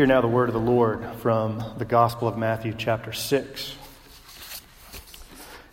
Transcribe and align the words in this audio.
Hear 0.00 0.06
now 0.06 0.22
the 0.22 0.28
word 0.28 0.48
of 0.48 0.54
the 0.54 0.58
Lord 0.58 1.04
from 1.16 1.62
the 1.76 1.84
Gospel 1.84 2.26
of 2.26 2.38
Matthew, 2.38 2.72
chapter 2.72 3.12
6. 3.12 3.74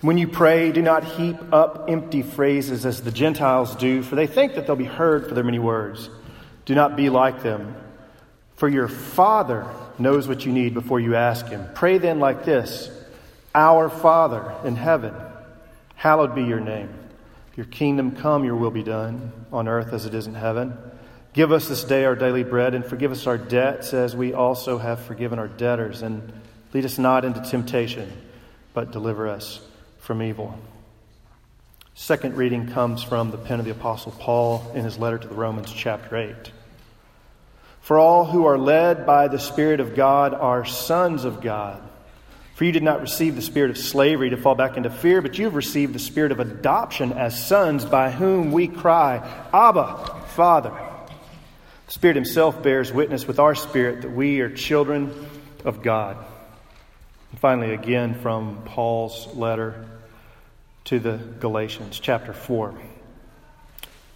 When 0.01 0.17
you 0.17 0.27
pray, 0.27 0.73
do 0.73 0.81
not 0.81 1.05
heap 1.05 1.37
up 1.53 1.85
empty 1.87 2.23
phrases 2.23 2.85
as 2.85 3.01
the 3.01 3.09
Gentiles 3.09 3.73
do, 3.77 4.03
for 4.03 4.17
they 4.17 4.27
think 4.27 4.55
that 4.55 4.67
they'll 4.67 4.75
be 4.75 4.83
heard 4.83 5.29
for 5.29 5.33
their 5.33 5.45
many 5.45 5.59
words. 5.59 6.09
Do 6.65 6.75
not 6.75 6.97
be 6.97 7.09
like 7.09 7.41
them, 7.41 7.73
for 8.57 8.67
your 8.67 8.89
Father 8.89 9.65
knows 9.97 10.27
what 10.27 10.45
you 10.45 10.51
need 10.51 10.73
before 10.73 10.99
you 10.99 11.15
ask 11.15 11.45
Him. 11.45 11.65
Pray 11.73 11.97
then 11.97 12.19
like 12.19 12.43
this 12.43 12.91
Our 13.55 13.87
Father 13.87 14.53
in 14.65 14.75
heaven, 14.75 15.13
hallowed 15.95 16.35
be 16.35 16.43
your 16.43 16.59
name. 16.59 16.89
Your 17.55 17.67
kingdom 17.67 18.13
come, 18.13 18.43
your 18.43 18.57
will 18.57 18.71
be 18.71 18.83
done, 18.83 19.31
on 19.53 19.69
earth 19.69 19.93
as 19.93 20.05
it 20.05 20.13
is 20.13 20.27
in 20.27 20.33
heaven. 20.33 20.77
Give 21.37 21.51
us 21.51 21.67
this 21.67 21.83
day 21.83 22.03
our 22.03 22.15
daily 22.15 22.43
bread, 22.43 22.73
and 22.73 22.83
forgive 22.83 23.11
us 23.11 23.27
our 23.27 23.37
debts 23.37 23.93
as 23.93 24.15
we 24.15 24.33
also 24.33 24.79
have 24.79 25.01
forgiven 25.01 25.37
our 25.37 25.47
debtors. 25.47 26.01
And 26.01 26.33
lead 26.73 26.83
us 26.83 26.97
not 26.97 27.25
into 27.25 27.39
temptation, 27.41 28.11
but 28.73 28.89
deliver 28.89 29.27
us 29.27 29.61
from 29.99 30.23
evil. 30.23 30.57
Second 31.93 32.37
reading 32.37 32.71
comes 32.71 33.03
from 33.03 33.29
the 33.29 33.37
pen 33.37 33.59
of 33.59 33.65
the 33.65 33.71
Apostle 33.71 34.13
Paul 34.13 34.71
in 34.73 34.83
his 34.83 34.97
letter 34.97 35.19
to 35.19 35.27
the 35.27 35.35
Romans, 35.35 35.71
chapter 35.71 36.17
8. 36.17 36.33
For 37.81 37.99
all 37.99 38.25
who 38.25 38.47
are 38.47 38.57
led 38.57 39.05
by 39.05 39.27
the 39.27 39.37
Spirit 39.37 39.79
of 39.79 39.93
God 39.93 40.33
are 40.33 40.65
sons 40.65 41.23
of 41.23 41.41
God. 41.41 41.79
For 42.55 42.63
you 42.63 42.71
did 42.71 42.81
not 42.81 43.01
receive 43.01 43.35
the 43.35 43.43
spirit 43.43 43.69
of 43.69 43.77
slavery 43.77 44.31
to 44.31 44.37
fall 44.37 44.55
back 44.55 44.75
into 44.75 44.89
fear, 44.89 45.21
but 45.21 45.37
you've 45.37 45.53
received 45.53 45.93
the 45.93 45.99
spirit 45.99 46.31
of 46.31 46.39
adoption 46.39 47.13
as 47.13 47.45
sons, 47.45 47.85
by 47.85 48.09
whom 48.09 48.51
we 48.51 48.67
cry, 48.67 49.17
Abba, 49.53 50.23
Father. 50.29 50.86
Spirit 51.89 52.17
Himself 52.17 52.61
bears 52.61 52.91
witness 52.91 53.25
with 53.25 53.39
our 53.39 53.55
spirit 53.55 54.01
that 54.01 54.11
we 54.11 54.41
are 54.41 54.49
children 54.49 55.13
of 55.63 55.81
God. 55.81 56.17
And 57.31 57.39
finally, 57.39 57.73
again 57.73 58.19
from 58.19 58.63
Paul's 58.65 59.33
letter 59.33 59.85
to 60.85 60.99
the 60.99 61.17
Galatians, 61.39 61.99
chapter 61.99 62.33
4. 62.33 62.73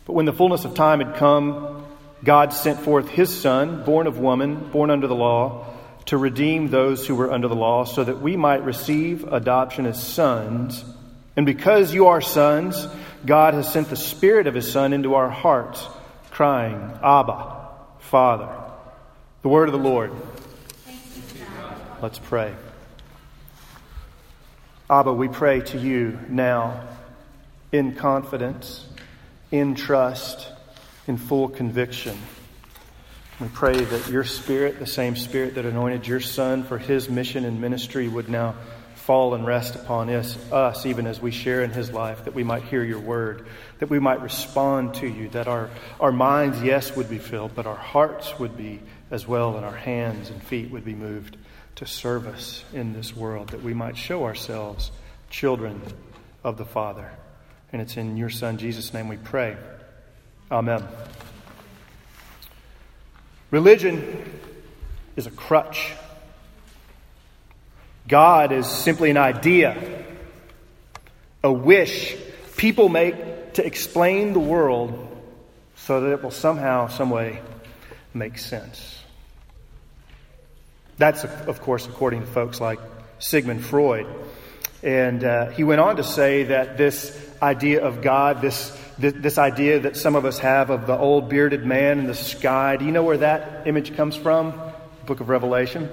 But 0.05 0.13
when 0.13 0.25
the 0.25 0.33
fullness 0.33 0.65
of 0.65 0.73
time 0.73 0.99
had 0.99 1.15
come, 1.15 1.85
God 2.25 2.53
sent 2.53 2.81
forth 2.81 3.07
His 3.07 3.33
Son, 3.33 3.85
born 3.85 4.05
of 4.05 4.19
woman, 4.19 4.69
born 4.71 4.89
under 4.89 5.07
the 5.07 5.15
law, 5.15 5.65
to 6.07 6.17
redeem 6.17 6.67
those 6.67 7.07
who 7.07 7.15
were 7.15 7.31
under 7.31 7.47
the 7.47 7.55
law, 7.55 7.85
so 7.85 8.03
that 8.03 8.21
we 8.21 8.35
might 8.35 8.65
receive 8.65 9.23
adoption 9.31 9.85
as 9.85 10.01
sons. 10.05 10.83
And 11.37 11.45
because 11.45 11.93
you 11.93 12.07
are 12.07 12.19
sons, 12.19 12.85
God 13.25 13.53
has 13.53 13.71
sent 13.71 13.89
the 13.89 13.95
Spirit 13.95 14.47
of 14.47 14.55
His 14.55 14.69
Son 14.69 14.91
into 14.91 15.13
our 15.13 15.29
hearts, 15.29 15.87
crying, 16.31 16.99
Abba. 17.01 17.59
Father. 18.11 18.49
The 19.41 19.47
word 19.47 19.69
of 19.69 19.71
the 19.71 19.79
Lord. 19.79 20.11
Let's 22.01 22.19
pray. 22.19 22.53
Abba, 24.89 25.13
we 25.13 25.29
pray 25.29 25.61
to 25.61 25.79
you 25.79 26.19
now 26.27 26.89
in 27.71 27.95
confidence, 27.95 28.85
in 29.49 29.75
trust, 29.75 30.49
in 31.07 31.15
full 31.15 31.47
conviction. 31.47 32.17
We 33.39 33.47
pray 33.47 33.81
that 33.81 34.09
your 34.09 34.25
Spirit, 34.25 34.79
the 34.79 34.85
same 34.85 35.15
Spirit 35.15 35.55
that 35.55 35.63
anointed 35.63 36.05
your 36.05 36.19
Son 36.19 36.65
for 36.65 36.77
his 36.77 37.07
mission 37.09 37.45
and 37.45 37.61
ministry, 37.61 38.09
would 38.09 38.27
now 38.27 38.55
fall 39.11 39.33
and 39.33 39.45
rest 39.45 39.75
upon 39.75 40.09
us, 40.09 40.37
us, 40.53 40.85
even 40.85 41.05
as 41.05 41.19
we 41.19 41.31
share 41.31 41.63
in 41.63 41.69
his 41.69 41.91
life, 41.91 42.23
that 42.23 42.33
we 42.33 42.45
might 42.45 42.63
hear 42.63 42.81
your 42.81 42.97
word, 42.97 43.45
that 43.79 43.89
we 43.89 43.99
might 43.99 44.21
respond 44.21 44.93
to 44.93 45.05
you, 45.05 45.27
that 45.27 45.49
our, 45.49 45.69
our 45.99 46.13
minds, 46.13 46.63
yes, 46.63 46.95
would 46.95 47.09
be 47.09 47.17
filled, 47.17 47.53
but 47.53 47.65
our 47.65 47.75
hearts 47.75 48.39
would 48.39 48.55
be 48.55 48.79
as 49.09 49.27
well, 49.27 49.57
and 49.57 49.65
our 49.65 49.75
hands 49.75 50.29
and 50.29 50.41
feet 50.41 50.71
would 50.71 50.85
be 50.85 50.95
moved 50.95 51.35
to 51.75 51.85
service 51.85 52.63
in 52.71 52.93
this 52.93 53.13
world, 53.13 53.49
that 53.49 53.61
we 53.61 53.73
might 53.73 53.97
show 53.97 54.23
ourselves 54.23 54.91
children 55.29 55.81
of 56.41 56.55
the 56.55 56.63
Father. 56.63 57.11
And 57.73 57.81
it's 57.81 57.97
in 57.97 58.15
your 58.15 58.29
Son, 58.29 58.57
Jesus' 58.57 58.93
name, 58.93 59.09
we 59.09 59.17
pray. 59.17 59.57
Amen. 60.49 60.87
Religion 63.49 64.39
is 65.17 65.27
a 65.27 65.31
crutch 65.31 65.91
God 68.11 68.51
is 68.51 68.67
simply 68.67 69.09
an 69.09 69.15
idea, 69.15 70.03
a 71.41 71.51
wish 71.51 72.17
people 72.57 72.89
make 72.89 73.53
to 73.53 73.65
explain 73.65 74.33
the 74.33 74.39
world 74.39 75.07
so 75.77 76.01
that 76.01 76.11
it 76.11 76.21
will 76.21 76.29
somehow, 76.29 76.89
some 76.89 77.09
way, 77.09 77.41
make 78.13 78.37
sense. 78.37 78.99
That's, 80.97 81.23
of 81.23 81.61
course, 81.61 81.87
according 81.87 82.19
to 82.19 82.27
folks 82.27 82.59
like 82.59 82.79
Sigmund 83.19 83.63
Freud. 83.63 84.07
And 84.83 85.23
uh, 85.23 85.51
he 85.51 85.63
went 85.63 85.79
on 85.79 85.95
to 85.95 86.03
say 86.03 86.43
that 86.43 86.77
this 86.77 87.17
idea 87.41 87.81
of 87.81 88.01
God, 88.01 88.41
this, 88.41 88.77
this, 88.99 89.13
this 89.15 89.37
idea 89.37 89.79
that 89.79 89.95
some 89.95 90.17
of 90.17 90.25
us 90.25 90.37
have 90.39 90.69
of 90.69 90.85
the 90.85 90.97
old 90.97 91.29
bearded 91.29 91.65
man 91.65 91.99
in 91.99 92.07
the 92.07 92.13
sky, 92.13 92.75
do 92.75 92.83
you 92.83 92.91
know 92.91 93.03
where 93.03 93.19
that 93.19 93.67
image 93.67 93.95
comes 93.95 94.17
from? 94.17 94.59
Book 95.05 95.21
of 95.21 95.29
Revelation. 95.29 95.89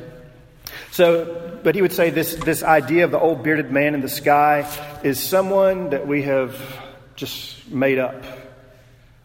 So, 0.91 1.60
but 1.62 1.75
he 1.75 1.82
would 1.82 1.93
say 1.93 2.10
this, 2.10 2.34
this 2.34 2.62
idea 2.62 3.04
of 3.04 3.10
the 3.10 3.19
old 3.19 3.43
bearded 3.43 3.71
man 3.71 3.94
in 3.94 4.00
the 4.00 4.09
sky 4.09 4.69
is 5.03 5.21
someone 5.21 5.91
that 5.91 6.06
we 6.06 6.22
have 6.22 6.60
just 7.15 7.69
made 7.71 7.99
up. 7.99 8.25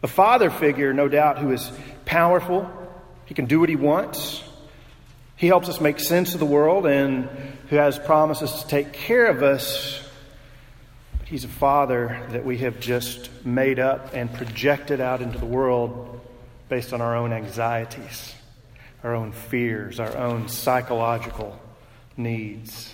A 0.01 0.07
father 0.07 0.49
figure, 0.49 0.93
no 0.93 1.07
doubt, 1.07 1.37
who 1.37 1.51
is 1.51 1.71
powerful. 2.05 2.69
He 3.25 3.33
can 3.33 3.45
do 3.45 3.59
what 3.59 3.69
he 3.69 3.75
wants. 3.75 4.43
He 5.35 5.47
helps 5.47 5.69
us 5.69 5.79
make 5.79 5.99
sense 5.99 6.33
of 6.33 6.39
the 6.39 6.45
world 6.45 6.85
and 6.85 7.29
who 7.69 7.77
has 7.77 7.97
promises 7.97 8.51
to 8.61 8.67
take 8.67 8.93
care 8.93 9.27
of 9.27 9.41
us. 9.41 10.01
But 11.17 11.27
he's 11.27 11.45
a 11.45 11.49
father 11.49 12.21
that 12.31 12.45
we 12.45 12.57
have 12.59 12.79
just 12.79 13.29
made 13.45 13.79
up 13.79 14.13
and 14.13 14.31
projected 14.33 14.99
out 14.99 15.21
into 15.21 15.37
the 15.37 15.45
world 15.45 16.19
based 16.67 16.93
on 16.93 17.01
our 17.01 17.15
own 17.15 17.31
anxieties 17.31 18.33
our 19.03 19.13
own 19.13 19.33
fears, 19.33 19.99
our 19.99 20.15
own 20.17 20.47
psychological 20.47 21.59
needs. 22.15 22.93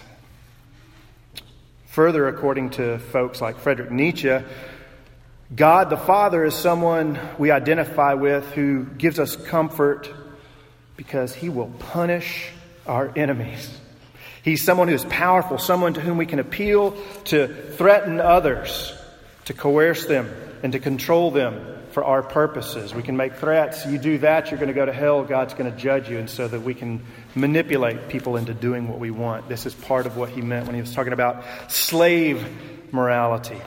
Further, 1.87 2.27
according 2.27 2.71
to 2.71 2.97
folks 2.97 3.41
like 3.41 3.59
Friedrich 3.59 3.91
Nietzsche, 3.91 4.39
God 5.55 5.89
the 5.89 5.97
Father 5.97 6.43
is 6.45 6.55
someone 6.55 7.19
we 7.37 7.51
identify 7.51 8.13
with 8.13 8.49
who 8.51 8.85
gives 8.85 9.19
us 9.19 9.35
comfort 9.35 10.09
because 10.97 11.33
he 11.33 11.49
will 11.49 11.69
punish 11.79 12.49
our 12.85 13.11
enemies. 13.15 13.69
He's 14.43 14.63
someone 14.63 14.87
who 14.87 14.93
is 14.93 15.05
powerful, 15.05 15.57
someone 15.57 15.93
to 15.95 16.01
whom 16.01 16.17
we 16.17 16.25
can 16.25 16.39
appeal 16.39 16.97
to 17.25 17.47
threaten 17.47 18.19
others, 18.19 18.93
to 19.45 19.53
coerce 19.53 20.05
them, 20.05 20.29
and 20.63 20.73
to 20.73 20.79
control 20.79 21.31
them 21.31 21.78
for 21.91 22.03
our 22.03 22.21
purposes. 22.21 22.93
We 22.93 23.03
can 23.03 23.17
make 23.17 23.35
threats. 23.35 23.85
You 23.85 23.97
do 23.97 24.17
that, 24.19 24.51
you're 24.51 24.59
going 24.59 24.69
to 24.69 24.73
go 24.73 24.85
to 24.85 24.93
hell. 24.93 25.23
God's 25.23 25.53
going 25.53 25.71
to 25.71 25.77
judge 25.77 26.09
you. 26.09 26.17
And 26.17 26.29
so 26.29 26.47
that 26.47 26.61
we 26.61 26.73
can 26.73 27.03
manipulate 27.35 28.09
people 28.09 28.37
into 28.37 28.53
doing 28.53 28.87
what 28.87 28.99
we 28.99 29.11
want. 29.11 29.49
This 29.49 29.65
is 29.65 29.73
part 29.73 30.05
of 30.05 30.17
what 30.17 30.29
he 30.29 30.41
meant 30.41 30.65
when 30.65 30.75
he 30.75 30.81
was 30.81 30.93
talking 30.93 31.13
about 31.13 31.43
slave 31.71 32.47
morality. 32.91 33.59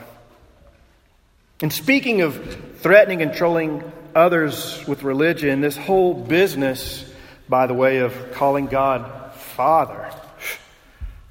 And 1.60 1.72
speaking 1.72 2.22
of 2.22 2.78
threatening 2.80 3.22
and 3.22 3.32
trolling 3.32 3.90
others 4.14 4.84
with 4.86 5.02
religion, 5.02 5.60
this 5.60 5.76
whole 5.76 6.14
business, 6.14 7.08
by 7.48 7.66
the 7.66 7.74
way, 7.74 7.98
of 7.98 8.32
calling 8.32 8.66
God 8.66 9.32
Father, 9.34 10.10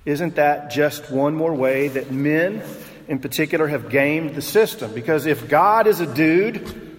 isn't 0.05 0.35
that 0.35 0.71
just 0.71 1.11
one 1.11 1.35
more 1.35 1.53
way 1.53 1.89
that 1.89 2.11
men 2.11 2.63
in 3.07 3.19
particular 3.19 3.67
have 3.67 3.89
gamed 3.89 4.35
the 4.35 4.41
system. 4.41 4.93
Because 4.93 5.25
if 5.25 5.49
God 5.49 5.87
is 5.87 5.99
a 5.99 6.13
dude, 6.13 6.89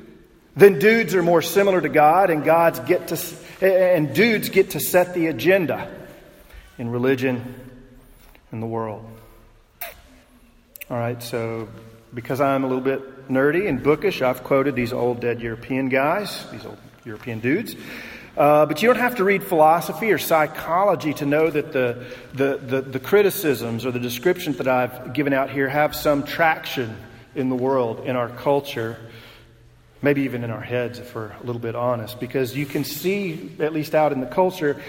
then 0.56 0.78
dudes 0.78 1.14
are 1.14 1.22
more 1.22 1.42
similar 1.42 1.80
to 1.80 1.88
God, 1.88 2.30
and 2.30 2.44
gods 2.44 2.78
get 2.80 3.08
to 3.08 3.18
and 3.62 4.12
dudes 4.14 4.48
get 4.48 4.70
to 4.70 4.80
set 4.80 5.14
the 5.14 5.28
agenda 5.28 5.88
in 6.78 6.90
religion 6.90 7.54
and 8.50 8.62
the 8.62 8.66
world. 8.66 9.08
All 10.90 10.98
right, 10.98 11.22
so 11.22 11.68
because 12.12 12.40
I'm 12.40 12.64
a 12.64 12.66
little 12.66 12.82
bit 12.82 13.28
nerdy 13.30 13.68
and 13.68 13.82
bookish, 13.82 14.20
I've 14.20 14.42
quoted 14.44 14.74
these 14.74 14.92
old 14.92 15.20
dead 15.20 15.40
European 15.40 15.88
guys, 15.88 16.44
these 16.50 16.66
old 16.66 16.78
European 17.04 17.40
dudes. 17.40 17.76
Uh, 18.36 18.64
but 18.64 18.80
you 18.80 18.88
don't 18.88 19.00
have 19.00 19.16
to 19.16 19.24
read 19.24 19.44
philosophy 19.44 20.10
or 20.10 20.16
psychology 20.16 21.12
to 21.12 21.26
know 21.26 21.50
that 21.50 21.72
the, 21.72 22.06
the, 22.32 22.56
the, 22.56 22.80
the, 22.80 22.98
criticisms 22.98 23.84
or 23.84 23.90
the 23.90 24.00
descriptions 24.00 24.56
that 24.56 24.66
I've 24.66 25.12
given 25.12 25.34
out 25.34 25.50
here 25.50 25.68
have 25.68 25.94
some 25.94 26.22
traction 26.22 26.96
in 27.34 27.50
the 27.50 27.54
world, 27.54 28.06
in 28.06 28.16
our 28.16 28.30
culture, 28.30 28.96
maybe 30.00 30.22
even 30.22 30.44
in 30.44 30.50
our 30.50 30.62
heads 30.62 30.98
if 30.98 31.14
we're 31.14 31.28
a 31.28 31.42
little 31.44 31.60
bit 31.60 31.74
honest. 31.74 32.20
Because 32.20 32.56
you 32.56 32.64
can 32.64 32.84
see, 32.84 33.54
at 33.60 33.74
least 33.74 33.94
out 33.94 34.12
in 34.12 34.20
the 34.20 34.26
culture, 34.26 34.80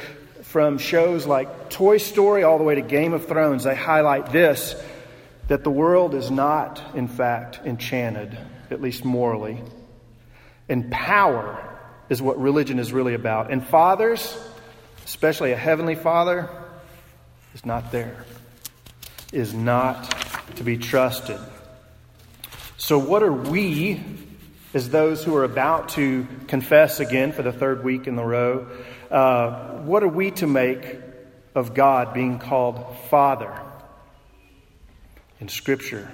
from 0.44 0.78
shows 0.78 1.26
like 1.26 1.70
Toy 1.70 1.98
Story 1.98 2.44
all 2.44 2.58
the 2.58 2.64
way 2.64 2.76
to 2.76 2.82
Game 2.82 3.12
of 3.12 3.28
Thrones, 3.28 3.66
they 3.66 3.76
highlight 3.76 4.32
this 4.32 4.76
that 5.50 5.66
the 5.66 5.72
world 5.72 6.16
is 6.16 6.32
not, 6.32 6.82
in 6.96 7.10
fact, 7.10 7.60
enchanted, 7.66 8.38
at 8.72 8.82
least 8.82 9.04
morally. 9.04 9.62
And 10.70 10.90
power 10.90 11.73
is 12.14 12.22
what 12.22 12.40
religion 12.40 12.78
is 12.78 12.94
really 12.94 13.16
about. 13.16 13.52
And 13.52 13.66
fathers, 13.66 14.38
especially 15.04 15.52
a 15.52 15.58
heavenly 15.58 15.96
Father, 15.96 16.48
is 17.56 17.66
not 17.66 17.92
there, 17.92 18.24
is 19.32 19.52
not 19.56 20.16
to 20.58 20.64
be 20.64 20.78
trusted. 20.78 21.40
So, 22.78 23.00
what 23.00 23.24
are 23.24 23.34
we, 23.34 24.00
as 24.76 24.90
those 24.90 25.24
who 25.24 25.36
are 25.36 25.44
about 25.44 25.90
to 25.90 26.28
confess 26.48 27.00
again 27.00 27.32
for 27.32 27.42
the 27.42 27.52
third 27.52 27.84
week 27.84 28.06
in 28.06 28.16
the 28.16 28.24
row, 28.24 28.68
uh, 29.10 29.80
what 29.80 30.04
are 30.04 30.08
we 30.08 30.30
to 30.32 30.46
make 30.46 30.98
of 31.56 31.74
God 31.74 32.14
being 32.14 32.38
called 32.38 32.96
Father 33.10 33.60
in 35.40 35.50
Scripture? 35.50 36.12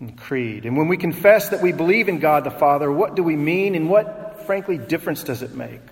in 0.00 0.12
Creed. 0.12 0.64
And 0.64 0.76
when 0.76 0.86
we 0.86 0.96
confess 0.96 1.48
that 1.48 1.60
we 1.60 1.72
believe 1.72 2.08
in 2.08 2.20
God 2.20 2.44
the 2.44 2.52
Father, 2.52 2.90
what 2.90 3.16
do 3.16 3.24
we 3.24 3.34
mean 3.34 3.74
and 3.74 3.90
what, 3.90 4.27
frankly, 4.48 4.78
difference 4.78 5.24
does 5.24 5.42
it 5.42 5.54
make? 5.54 5.82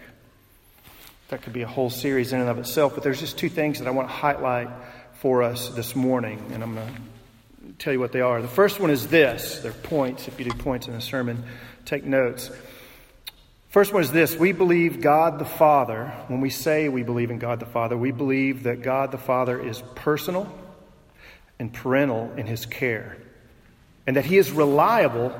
That 1.29 1.43
could 1.43 1.53
be 1.53 1.61
a 1.61 1.67
whole 1.67 1.91
series 1.91 2.32
in 2.32 2.41
and 2.41 2.49
of 2.49 2.58
itself, 2.58 2.94
but 2.94 3.05
there's 3.05 3.20
just 3.20 3.37
two 3.37 3.50
things 3.50 3.81
that 3.81 3.87
I 3.87 3.91
want 3.91 4.08
to 4.08 4.14
highlight 4.14 4.70
for 5.12 5.43
us 5.43 5.69
this 5.69 5.94
morning, 5.94 6.43
and 6.55 6.62
I'm 6.62 6.75
going 6.75 6.88
to 6.88 7.73
tell 7.79 7.93
you 7.93 8.00
what 8.00 8.12
they 8.12 8.23
are. 8.23 8.41
The 8.41 8.49
first 8.49 8.81
one 8.81 8.88
is 8.88 9.08
this. 9.08 9.58
They're 9.58 9.73
points. 9.73 10.26
If 10.26 10.38
you 10.38 10.47
do 10.47 10.56
points 10.56 10.88
in 10.88 10.94
a 10.94 11.03
sermon, 11.03 11.44
take 11.85 12.05
notes. 12.05 12.50
First 13.69 13.93
one 13.93 14.03
is 14.03 14.11
this 14.11 14.35
we 14.35 14.53
believe 14.53 15.02
God 15.02 15.38
the 15.38 15.44
Father. 15.44 16.06
When 16.29 16.41
we 16.41 16.49
say 16.49 16.88
we 16.88 17.02
believe 17.02 17.31
in 17.31 17.38
God 17.38 17.61
the 17.61 17.67
Father, 17.67 17.94
we 17.94 18.11
believe 18.11 18.62
that 18.62 18.81
God 18.81 19.12
the 19.12 19.19
Father 19.19 19.61
is 19.61 19.82
personal 19.94 20.50
and 21.59 21.70
parental 21.70 22.32
in 22.38 22.47
his 22.47 22.64
care, 22.64 23.19
and 24.06 24.17
that 24.17 24.25
he 24.25 24.38
is 24.38 24.50
reliable 24.50 25.38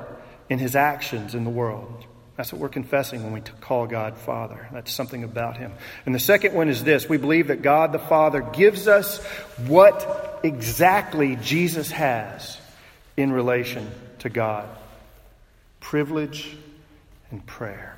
in 0.49 0.59
his 0.59 0.75
actions 0.75 1.33
in 1.33 1.45
the 1.45 1.49
world. 1.49 2.06
That's 2.37 2.53
what 2.53 2.61
we're 2.61 2.69
confessing 2.69 3.23
when 3.23 3.33
we 3.33 3.41
call 3.41 3.87
God 3.87 4.15
Father. 4.15 4.69
That's 4.71 4.93
something 4.93 5.23
about 5.23 5.57
Him. 5.57 5.73
And 6.05 6.13
the 6.13 6.19
second 6.19 6.53
one 6.53 6.69
is 6.69 6.83
this 6.83 7.09
we 7.09 7.17
believe 7.17 7.47
that 7.47 7.63
God 7.63 7.91
the 7.91 7.99
Father 7.99 8.41
gives 8.41 8.87
us 8.87 9.17
what 9.65 10.39
exactly 10.43 11.35
Jesus 11.37 11.89
has 11.91 12.59
in 13.17 13.33
relation 13.33 13.89
to 14.19 14.29
God 14.29 14.69
privilege 15.79 16.55
and 17.31 17.45
prayer. 17.45 17.97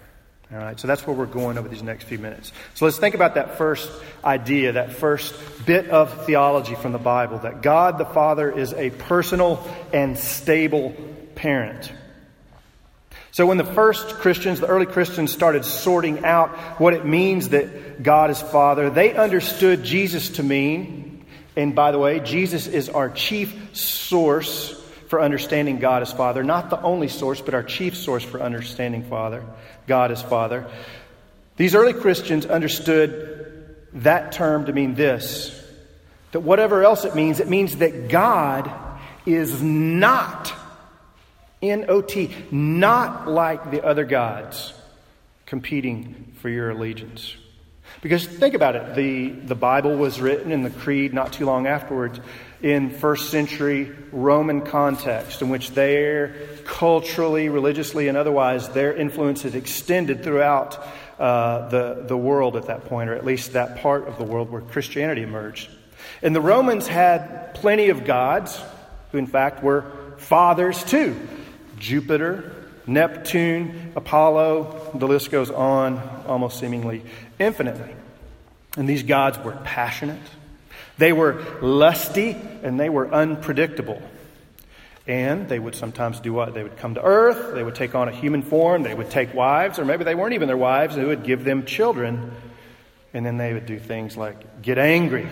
All 0.51 0.57
right, 0.57 0.79
so 0.79 0.87
that's 0.87 1.05
where 1.05 1.15
we're 1.15 1.25
going 1.25 1.57
over 1.57 1.67
these 1.67 1.83
next 1.83 2.05
few 2.05 2.17
minutes. 2.17 2.51
So 2.73 2.85
let's 2.85 2.97
think 2.97 3.13
about 3.13 3.35
that 3.35 3.57
first 3.57 3.91
idea, 4.23 4.73
that 4.73 4.93
first 4.93 5.35
bit 5.65 5.89
of 5.89 6.25
theology 6.25 6.75
from 6.75 6.91
the 6.91 6.97
Bible 6.97 7.39
that 7.39 7.61
God 7.61 7.97
the 7.97 8.05
Father 8.05 8.49
is 8.51 8.73
a 8.73 8.89
personal 8.91 9.63
and 9.91 10.17
stable 10.17 10.95
parent. 11.35 11.91
So, 13.31 13.45
when 13.45 13.57
the 13.57 13.63
first 13.63 14.15
Christians, 14.15 14.59
the 14.59 14.67
early 14.67 14.85
Christians, 14.85 15.31
started 15.31 15.63
sorting 15.63 16.25
out 16.25 16.49
what 16.79 16.93
it 16.93 17.05
means 17.05 17.49
that 17.49 18.01
God 18.01 18.31
is 18.31 18.41
Father, 18.41 18.89
they 18.89 19.15
understood 19.15 19.83
Jesus 19.83 20.29
to 20.31 20.43
mean, 20.43 21.25
and 21.55 21.75
by 21.75 21.91
the 21.91 21.99
way, 21.99 22.19
Jesus 22.19 22.67
is 22.67 22.89
our 22.89 23.09
chief 23.09 23.75
source 23.75 24.75
for 25.09 25.21
understanding 25.21 25.79
God 25.79 26.01
as 26.01 26.11
Father. 26.11 26.43
Not 26.43 26.69
the 26.69 26.81
only 26.81 27.07
source, 27.07 27.41
but 27.41 27.53
our 27.53 27.63
chief 27.63 27.97
source 27.97 28.23
for 28.23 28.41
understanding 28.41 29.03
Father, 29.03 29.43
God 29.87 30.11
as 30.11 30.21
Father. 30.21 30.67
These 31.57 31.75
early 31.75 31.93
Christians 31.93 32.45
understood 32.45 33.75
that 33.93 34.31
term 34.31 34.65
to 34.65 34.73
mean 34.73 34.95
this 34.95 35.55
that 36.31 36.41
whatever 36.41 36.83
else 36.83 37.05
it 37.05 37.15
means, 37.15 37.39
it 37.39 37.49
means 37.49 37.77
that 37.77 38.07
God 38.07 38.71
is 39.25 39.63
not 39.63 40.53
N 41.61 41.85
O 41.89 42.01
T, 42.01 42.33
not 42.51 43.27
like 43.27 43.71
the 43.71 43.83
other 43.83 44.05
gods 44.05 44.73
competing 45.45 46.33
for 46.41 46.49
your 46.49 46.69
allegiance. 46.69 47.35
Because 48.01 48.25
think 48.25 48.53
about 48.53 48.75
it 48.75 48.95
the, 48.95 49.29
the 49.29 49.55
Bible 49.55 49.95
was 49.97 50.21
written 50.21 50.51
in 50.51 50.61
the 50.61 50.69
Creed 50.69 51.13
not 51.13 51.33
too 51.33 51.45
long 51.45 51.67
afterwards 51.67 52.19
in 52.61 52.91
first 52.91 53.29
century 53.29 53.91
Roman 54.11 54.61
context, 54.61 55.41
in 55.41 55.49
which 55.49 55.71
their 55.71 56.35
culturally, 56.65 57.49
religiously, 57.49 58.07
and 58.07 58.17
otherwise, 58.17 58.69
their 58.69 58.93
influence 58.93 59.43
had 59.43 59.55
extended 59.55 60.23
throughout 60.23 60.77
uh, 61.17 61.67
the, 61.69 62.05
the 62.07 62.17
world 62.17 62.55
at 62.55 62.67
that 62.67 62.85
point, 62.85 63.09
or 63.09 63.15
at 63.15 63.25
least 63.25 63.53
that 63.53 63.77
part 63.77 64.07
of 64.07 64.17
the 64.17 64.23
world 64.23 64.49
where 64.49 64.61
Christianity 64.61 65.21
emerged. 65.21 65.69
And 66.21 66.35
the 66.35 66.41
Romans 66.41 66.87
had 66.87 67.53
plenty 67.55 67.89
of 67.89 68.05
gods, 68.05 68.61
who 69.11 69.17
in 69.17 69.27
fact 69.27 69.63
were 69.63 69.85
fathers 70.17 70.83
too. 70.83 71.15
Jupiter, 71.79 72.53
Neptune, 72.85 73.93
Apollo, 73.95 74.91
the 74.95 75.07
list 75.07 75.31
goes 75.31 75.49
on 75.49 75.99
almost 76.27 76.59
seemingly 76.59 77.03
infinitely. 77.37 77.93
And 78.77 78.87
these 78.87 79.03
gods 79.03 79.39
were 79.39 79.53
passionate, 79.63 80.21
they 80.97 81.13
were 81.13 81.43
lusty, 81.61 82.35
and 82.63 82.79
they 82.79 82.89
were 82.89 83.11
unpredictable. 83.11 84.01
And 85.07 85.49
they 85.49 85.57
would 85.57 85.73
sometimes 85.73 86.19
do 86.19 86.33
what? 86.33 86.53
They 86.53 86.61
would 86.61 86.77
come 86.77 86.93
to 86.93 87.03
earth, 87.03 87.55
they 87.55 87.63
would 87.63 87.75
take 87.75 87.95
on 87.95 88.07
a 88.07 88.11
human 88.11 88.43
form, 88.43 88.83
they 88.83 88.93
would 88.93 89.09
take 89.09 89.33
wives, 89.33 89.79
or 89.79 89.85
maybe 89.85 90.03
they 90.03 90.13
weren't 90.13 90.33
even 90.33 90.47
their 90.47 90.57
wives, 90.57 90.95
they 90.95 91.05
would 91.05 91.23
give 91.23 91.43
them 91.43 91.65
children. 91.65 92.31
And 93.11 93.25
then 93.25 93.37
they 93.37 93.53
would 93.53 93.65
do 93.65 93.79
things 93.79 94.15
like 94.15 94.61
get 94.61 94.77
angry. 94.77 95.27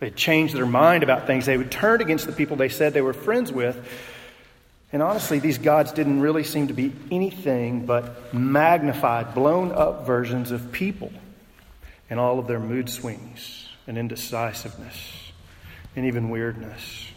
They'd 0.00 0.16
change 0.16 0.52
their 0.52 0.66
mind 0.66 1.02
about 1.02 1.26
things. 1.26 1.46
They 1.46 1.56
would 1.56 1.70
turn 1.70 2.02
against 2.02 2.26
the 2.26 2.32
people 2.32 2.56
they 2.56 2.68
said 2.68 2.92
they 2.92 3.00
were 3.00 3.14
friends 3.14 3.50
with. 3.50 3.88
And 4.94 5.02
honestly, 5.02 5.40
these 5.40 5.58
gods 5.58 5.90
didn't 5.90 6.20
really 6.20 6.44
seem 6.44 6.68
to 6.68 6.72
be 6.72 6.92
anything 7.10 7.84
but 7.84 8.32
magnified, 8.32 9.34
blown 9.34 9.72
up 9.72 10.06
versions 10.06 10.52
of 10.52 10.70
people 10.70 11.10
and 12.08 12.20
all 12.20 12.38
of 12.38 12.46
their 12.46 12.60
mood 12.60 12.88
swings 12.88 13.68
and 13.88 13.98
indecisiveness 13.98 15.32
and 15.96 16.06
even 16.06 16.30
weirdness. 16.30 17.08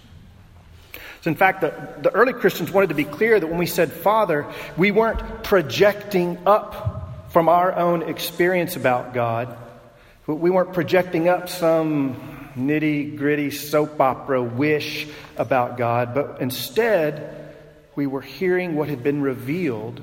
So, 1.22 1.30
in 1.30 1.36
fact, 1.36 1.62
the, 1.62 1.72
the 2.02 2.12
early 2.16 2.34
Christians 2.34 2.72
wanted 2.72 2.90
to 2.90 2.96
be 2.96 3.04
clear 3.04 3.40
that 3.40 3.46
when 3.46 3.60
we 3.60 3.68
said 3.68 3.92
Father, 3.92 4.52
we 4.76 4.90
weren't 4.90 5.44
projecting 5.44 6.40
up 6.48 7.30
from 7.32 7.48
our 7.48 7.72
own 7.76 8.02
experience 8.02 8.76
about 8.76 9.14
God. 9.14 9.56
We 10.26 10.50
weren't 10.50 10.74
projecting 10.74 11.30
up 11.30 11.48
some 11.48 12.50
nitty 12.56 13.18
gritty 13.18 13.52
soap 13.52 14.02
opera 14.02 14.42
wish 14.42 15.08
about 15.38 15.78
God, 15.78 16.16
but 16.16 16.42
instead, 16.42 17.44
we 17.98 18.06
were 18.06 18.22
hearing 18.22 18.76
what 18.76 18.88
had 18.88 19.02
been 19.02 19.22
revealed 19.22 20.00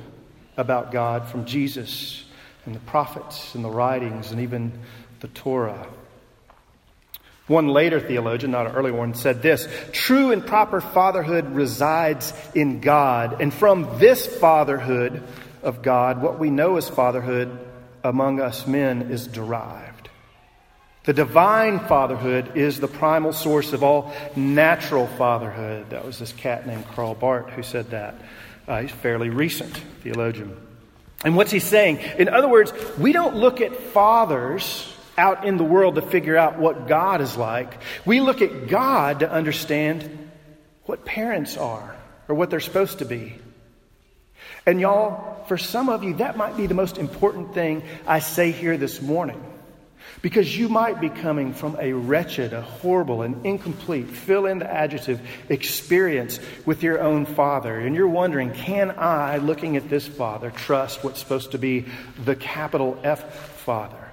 about 0.57 0.91
God 0.91 1.29
from 1.29 1.47
Jesus 1.47 2.25
and 2.67 2.75
the 2.75 2.81
prophets 2.81 3.55
and 3.55 3.65
the 3.65 3.71
writings 3.71 4.33
and 4.33 4.41
even 4.41 4.73
the 5.21 5.29
Torah. 5.29 5.87
One 7.47 7.69
later 7.69 8.01
theologian, 8.01 8.51
not 8.51 8.67
an 8.67 8.73
early 8.73 8.91
one, 8.91 9.15
said 9.15 9.43
this 9.43 9.69
True 9.93 10.33
and 10.33 10.45
proper 10.45 10.81
fatherhood 10.81 11.55
resides 11.55 12.33
in 12.53 12.81
God, 12.81 13.41
and 13.41 13.55
from 13.55 13.99
this 14.01 14.27
fatherhood 14.27 15.23
of 15.63 15.81
God, 15.83 16.21
what 16.21 16.41
we 16.41 16.51
know 16.51 16.77
as 16.77 16.89
fatherhood 16.89 17.57
among 18.03 18.41
us 18.41 18.67
men 18.67 19.03
is 19.13 19.29
derived. 19.29 19.94
The 21.05 21.13
divine 21.13 21.81
fatherhood 21.81 22.57
is 22.57 22.81
the 22.81 22.89
primal 22.89 23.35
source 23.35 23.75
of 23.75 23.83
all 23.83 24.13
natural 24.37 25.07
fatherhood. 25.07 25.91
That 25.91 26.05
was 26.05 26.19
this 26.19 26.33
cat 26.33 26.67
named 26.67 26.87
Karl 26.89 27.15
Barth 27.15 27.51
who 27.51 27.63
said 27.63 27.91
that. 27.91 28.15
Uh, 28.67 28.81
he's 28.81 28.91
fairly 28.91 29.29
recent 29.29 29.77
theologian. 30.03 30.57
And 31.23 31.37
what's 31.37 31.51
he 31.51 31.59
saying? 31.59 31.99
In 32.19 32.29
other 32.29 32.49
words, 32.49 32.73
we 32.99 33.13
don't 33.13 33.37
look 33.37 33.61
at 33.61 33.77
fathers 33.77 34.91
out 35.19 35.45
in 35.45 35.59
the 35.59 35.65
world 35.65 35.97
to 35.97 36.03
figure 36.03 36.39
out 36.39 36.59
what 36.59 36.89
God 36.89 37.21
is 37.21 37.37
like. 37.37 37.79
We 38.07 38.21
look 38.21 38.41
at 38.41 38.69
God 38.69 39.21
to 39.21 39.31
understand 39.31 40.31
what 40.85 41.05
parents 41.05 41.59
are 41.59 41.97
or 42.29 42.35
what 42.35 42.49
they're 42.49 42.61
supposed 42.61 43.01
to 43.01 43.05
be. 43.05 43.39
And 44.67 44.81
y'all, 44.81 45.45
for 45.45 45.59
some 45.59 45.91
of 45.91 46.03
you, 46.03 46.15
that 46.15 46.39
might 46.39 46.57
be 46.57 46.67
the 46.67 46.75
most 46.75 46.97
important 46.97 47.53
thing 47.53 47.83
I 48.07 48.21
say 48.21 48.51
here 48.51 48.79
this 48.79 49.03
morning. 49.03 49.43
Because 50.23 50.57
you 50.57 50.69
might 50.69 51.01
be 51.01 51.11
coming 51.11 51.53
from 51.53 51.77
a 51.79 51.93
wretched, 51.93 52.53
a 52.53 52.63
horrible, 52.63 53.23
an 53.23 53.41
incomplete, 53.45 54.09
fill 54.09 54.47
in 54.47 54.59
the 54.59 54.73
adjective, 54.73 55.21
experience 55.49 56.41
with 56.65 56.83
your 56.83 57.01
own 57.01 57.27
father. 57.27 57.79
And 57.79 57.95
you're 57.95 58.09
wondering, 58.09 58.53
can 58.53 58.93
I, 58.97 59.37
looking 59.37 59.77
at 59.77 59.91
this 59.91 60.07
father, 60.07 60.51
trust 60.51 61.05
what's 61.05 61.21
supposed 61.21 61.53
to 61.53 61.59
be 61.59 61.87
the 62.25 62.37
capital 62.37 62.99
F 63.03 63.61
father? 63.61 64.11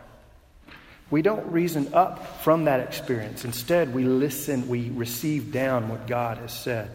We 1.10 1.22
don't 1.22 1.52
reason 1.52 1.94
up 1.94 2.42
from 2.42 2.66
that 2.66 2.80
experience. 2.80 3.44
Instead, 3.44 3.94
we 3.94 4.06
listen, 4.06 4.70
we 4.70 4.90
receive 4.90 5.52
down 5.52 5.90
what 5.90 6.08
God 6.08 6.38
has 6.38 6.54
said. 6.54 6.90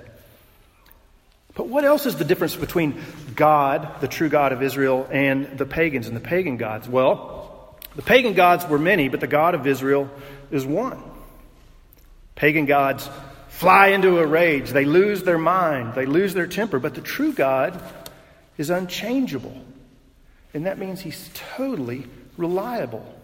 But 1.54 1.68
what 1.68 1.84
else 1.84 2.06
is 2.06 2.16
the 2.16 2.24
difference 2.24 2.56
between 2.56 3.02
God, 3.34 4.00
the 4.00 4.08
true 4.08 4.28
God 4.28 4.52
of 4.52 4.62
Israel, 4.62 5.08
and 5.10 5.58
the 5.58 5.66
pagans 5.66 6.06
and 6.06 6.16
the 6.16 6.20
pagan 6.20 6.56
gods? 6.56 6.88
Well, 6.88 7.35
the 7.96 8.02
pagan 8.02 8.34
gods 8.34 8.66
were 8.66 8.78
many, 8.78 9.08
but 9.08 9.20
the 9.20 9.26
God 9.26 9.54
of 9.54 9.66
Israel 9.66 10.10
is 10.50 10.64
one. 10.64 11.02
Pagan 12.34 12.66
gods 12.66 13.08
fly 13.48 13.88
into 13.88 14.18
a 14.18 14.26
rage, 14.26 14.70
they 14.70 14.84
lose 14.84 15.22
their 15.22 15.38
mind, 15.38 15.94
they 15.94 16.04
lose 16.04 16.34
their 16.34 16.46
temper, 16.46 16.78
but 16.78 16.94
the 16.94 17.00
true 17.00 17.32
God 17.32 17.82
is 18.58 18.68
unchangeable. 18.68 19.58
And 20.52 20.66
that 20.66 20.78
means 20.78 21.00
he's 21.00 21.30
totally 21.56 22.06
reliable. 22.36 23.14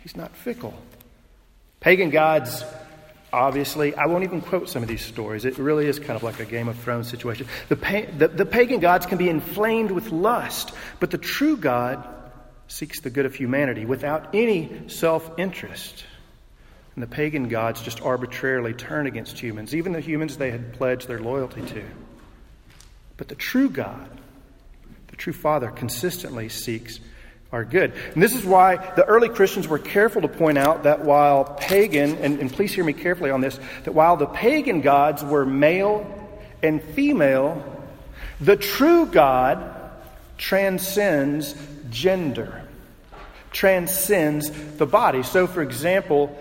He's 0.00 0.16
not 0.16 0.36
fickle. 0.36 0.74
Pagan 1.80 2.10
gods, 2.10 2.62
obviously, 3.32 3.94
I 3.94 4.06
won't 4.06 4.24
even 4.24 4.42
quote 4.42 4.68
some 4.68 4.82
of 4.82 4.88
these 4.88 5.04
stories. 5.04 5.46
It 5.46 5.56
really 5.58 5.86
is 5.86 5.98
kind 5.98 6.12
of 6.12 6.22
like 6.22 6.40
a 6.40 6.44
Game 6.44 6.68
of 6.68 6.78
Thrones 6.78 7.08
situation. 7.08 7.46
The, 7.70 7.76
pa- 7.76 8.10
the, 8.16 8.28
the 8.28 8.46
pagan 8.46 8.80
gods 8.80 9.06
can 9.06 9.16
be 9.16 9.30
inflamed 9.30 9.90
with 9.90 10.10
lust, 10.10 10.72
but 11.00 11.10
the 11.10 11.18
true 11.18 11.56
God 11.56 12.06
seeks 12.74 13.00
the 13.00 13.10
good 13.10 13.24
of 13.24 13.36
humanity 13.36 13.84
without 13.84 14.34
any 14.34 14.88
self 14.88 15.38
interest. 15.38 16.04
And 16.94 17.02
the 17.02 17.08
pagan 17.08 17.48
gods 17.48 17.80
just 17.82 18.02
arbitrarily 18.02 18.72
turn 18.72 19.06
against 19.06 19.38
humans, 19.38 19.74
even 19.74 19.92
the 19.92 20.00
humans 20.00 20.36
they 20.36 20.50
had 20.50 20.72
pledged 20.74 21.06
their 21.06 21.20
loyalty 21.20 21.62
to. 21.62 21.84
But 23.16 23.28
the 23.28 23.36
true 23.36 23.70
God, 23.70 24.08
the 25.08 25.16
true 25.16 25.32
Father, 25.32 25.70
consistently 25.70 26.48
seeks 26.48 26.98
our 27.52 27.64
good. 27.64 27.92
And 28.14 28.22
this 28.22 28.34
is 28.34 28.44
why 28.44 28.76
the 28.96 29.04
early 29.04 29.28
Christians 29.28 29.68
were 29.68 29.78
careful 29.78 30.22
to 30.22 30.28
point 30.28 30.58
out 30.58 30.82
that 30.82 31.04
while 31.04 31.44
pagan, 31.44 32.16
and, 32.16 32.40
and 32.40 32.52
please 32.52 32.72
hear 32.72 32.84
me 32.84 32.92
carefully 32.92 33.30
on 33.30 33.40
this, 33.40 33.58
that 33.84 33.92
while 33.92 34.16
the 34.16 34.26
pagan 34.26 34.80
gods 34.80 35.22
were 35.22 35.46
male 35.46 36.04
and 36.60 36.82
female, 36.82 37.62
the 38.40 38.56
true 38.56 39.06
God 39.06 39.80
transcends 40.38 41.54
gender, 41.90 42.63
transcends 43.54 44.50
the 44.76 44.84
body. 44.84 45.22
So, 45.22 45.46
for 45.46 45.62
example, 45.62 46.36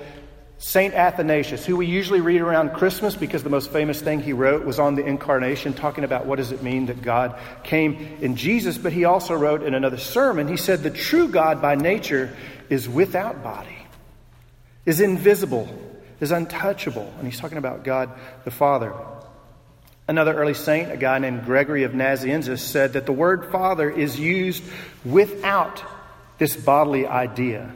St. 0.58 0.94
Athanasius, 0.94 1.66
who 1.66 1.78
we 1.78 1.86
usually 1.86 2.22
read 2.22 2.42
around 2.42 2.74
Christmas 2.74 3.16
because 3.16 3.44
the 3.44 3.50
most 3.50 3.72
famous 3.72 4.02
thing 4.02 4.22
he 4.22 4.34
wrote 4.34 4.66
was 4.66 4.80
on 4.80 4.96
the 4.96 5.06
incarnation, 5.06 5.74
talking 5.74 6.04
about 6.04 6.26
what 6.26 6.38
does 6.38 6.52
it 6.52 6.64
mean 6.64 6.88
that 6.88 7.02
God 7.02 7.38
came 7.64 8.18
in 8.22 8.36
Jesus. 8.36 8.78
But 8.78 8.94
he 8.94 9.06
also 9.06 9.36
wrote 9.36 9.62
in 9.62 9.76
another 9.76 9.98
sermon, 9.98 10.48
he 10.48 10.58
said, 10.58 10.82
The 10.82 10.90
true 10.90 11.28
God 11.28 11.62
by 11.62 11.76
nature 11.76 12.36
is 12.70 12.90
without 12.90 13.44
body, 13.44 13.78
is 14.86 15.00
invisible, 15.00 15.68
is 16.20 16.32
untouchable. 16.32 17.14
And 17.18 17.28
he's 17.28 17.40
talking 17.40 17.58
about 17.58 17.84
God 17.84 18.10
the 18.44 18.52
Father. 18.52 18.94
Another 20.08 20.34
early 20.34 20.54
saint, 20.54 20.92
a 20.92 20.98
guy 20.98 21.20
named 21.20 21.46
Gregory 21.46 21.84
of 21.84 21.92
Nazianzus, 21.92 22.60
said 22.60 22.94
that 22.94 23.06
the 23.06 23.14
word 23.14 23.52
Father 23.52 23.90
is 23.90 24.20
used 24.20 24.64
without 25.06 25.84
this 26.38 26.56
bodily 26.56 27.08
idea. 27.08 27.72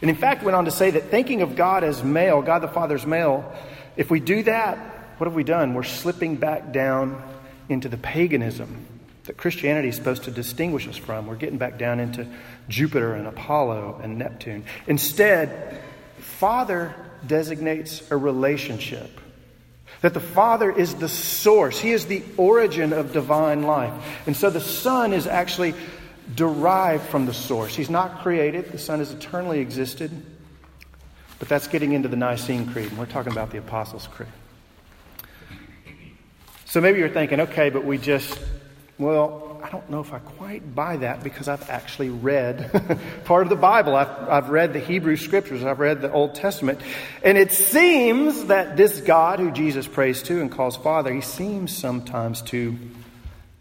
And 0.00 0.10
in 0.10 0.16
fact, 0.16 0.42
went 0.42 0.56
on 0.56 0.64
to 0.66 0.70
say 0.70 0.90
that 0.90 1.10
thinking 1.10 1.42
of 1.42 1.56
God 1.56 1.84
as 1.84 2.02
male, 2.02 2.42
God 2.42 2.60
the 2.60 2.68
Father's 2.68 3.06
male, 3.06 3.52
if 3.96 4.10
we 4.10 4.20
do 4.20 4.42
that, 4.44 4.78
what 5.18 5.26
have 5.26 5.34
we 5.34 5.44
done? 5.44 5.74
We're 5.74 5.82
slipping 5.82 6.36
back 6.36 6.72
down 6.72 7.22
into 7.68 7.88
the 7.88 7.96
paganism 7.96 8.86
that 9.24 9.36
Christianity 9.36 9.88
is 9.88 9.96
supposed 9.96 10.24
to 10.24 10.30
distinguish 10.30 10.88
us 10.88 10.96
from. 10.96 11.26
We're 11.26 11.36
getting 11.36 11.58
back 11.58 11.78
down 11.78 12.00
into 12.00 12.26
Jupiter 12.68 13.14
and 13.14 13.26
Apollo 13.28 14.00
and 14.02 14.18
Neptune. 14.18 14.64
Instead, 14.86 15.80
Father 16.18 16.94
designates 17.26 18.10
a 18.10 18.16
relationship. 18.16 19.20
That 20.00 20.14
the 20.14 20.20
Father 20.20 20.70
is 20.72 20.96
the 20.96 21.08
source, 21.08 21.78
He 21.78 21.92
is 21.92 22.06
the 22.06 22.24
origin 22.36 22.92
of 22.92 23.12
divine 23.12 23.62
life. 23.62 23.92
And 24.26 24.36
so 24.36 24.50
the 24.50 24.60
Son 24.60 25.12
is 25.12 25.28
actually 25.28 25.74
derived 26.34 27.04
from 27.04 27.26
the 27.26 27.34
source. 27.34 27.74
He's 27.74 27.90
not 27.90 28.22
created, 28.22 28.70
the 28.72 28.78
Son 28.78 28.98
has 28.98 29.12
eternally 29.12 29.60
existed. 29.60 30.10
But 31.38 31.48
that's 31.48 31.66
getting 31.66 31.92
into 31.92 32.08
the 32.08 32.16
Nicene 32.16 32.70
Creed, 32.72 32.88
and 32.88 32.98
we're 32.98 33.06
talking 33.06 33.32
about 33.32 33.50
the 33.50 33.58
Apostles' 33.58 34.06
Creed. 34.06 34.28
So 36.66 36.80
maybe 36.80 37.00
you're 37.00 37.08
thinking, 37.08 37.40
okay, 37.40 37.68
but 37.68 37.84
we 37.84 37.98
just, 37.98 38.38
well, 38.96 39.60
I 39.62 39.68
don't 39.68 39.90
know 39.90 40.00
if 40.00 40.12
I 40.12 40.20
quite 40.20 40.74
buy 40.74 40.98
that 40.98 41.22
because 41.24 41.48
I've 41.48 41.68
actually 41.68 42.10
read 42.10 42.70
part 43.24 43.42
of 43.42 43.48
the 43.48 43.56
Bible. 43.56 43.96
I've, 43.96 44.08
I've 44.28 44.48
read 44.50 44.72
the 44.72 44.78
Hebrew 44.78 45.16
Scriptures, 45.16 45.64
I've 45.64 45.80
read 45.80 46.00
the 46.00 46.12
Old 46.12 46.36
Testament. 46.36 46.80
And 47.24 47.36
it 47.36 47.50
seems 47.50 48.44
that 48.44 48.76
this 48.76 49.00
God 49.00 49.40
who 49.40 49.50
Jesus 49.50 49.88
prays 49.88 50.22
to 50.24 50.40
and 50.40 50.50
calls 50.50 50.76
Father, 50.76 51.12
he 51.12 51.20
seems 51.20 51.76
sometimes 51.76 52.40
to 52.42 52.78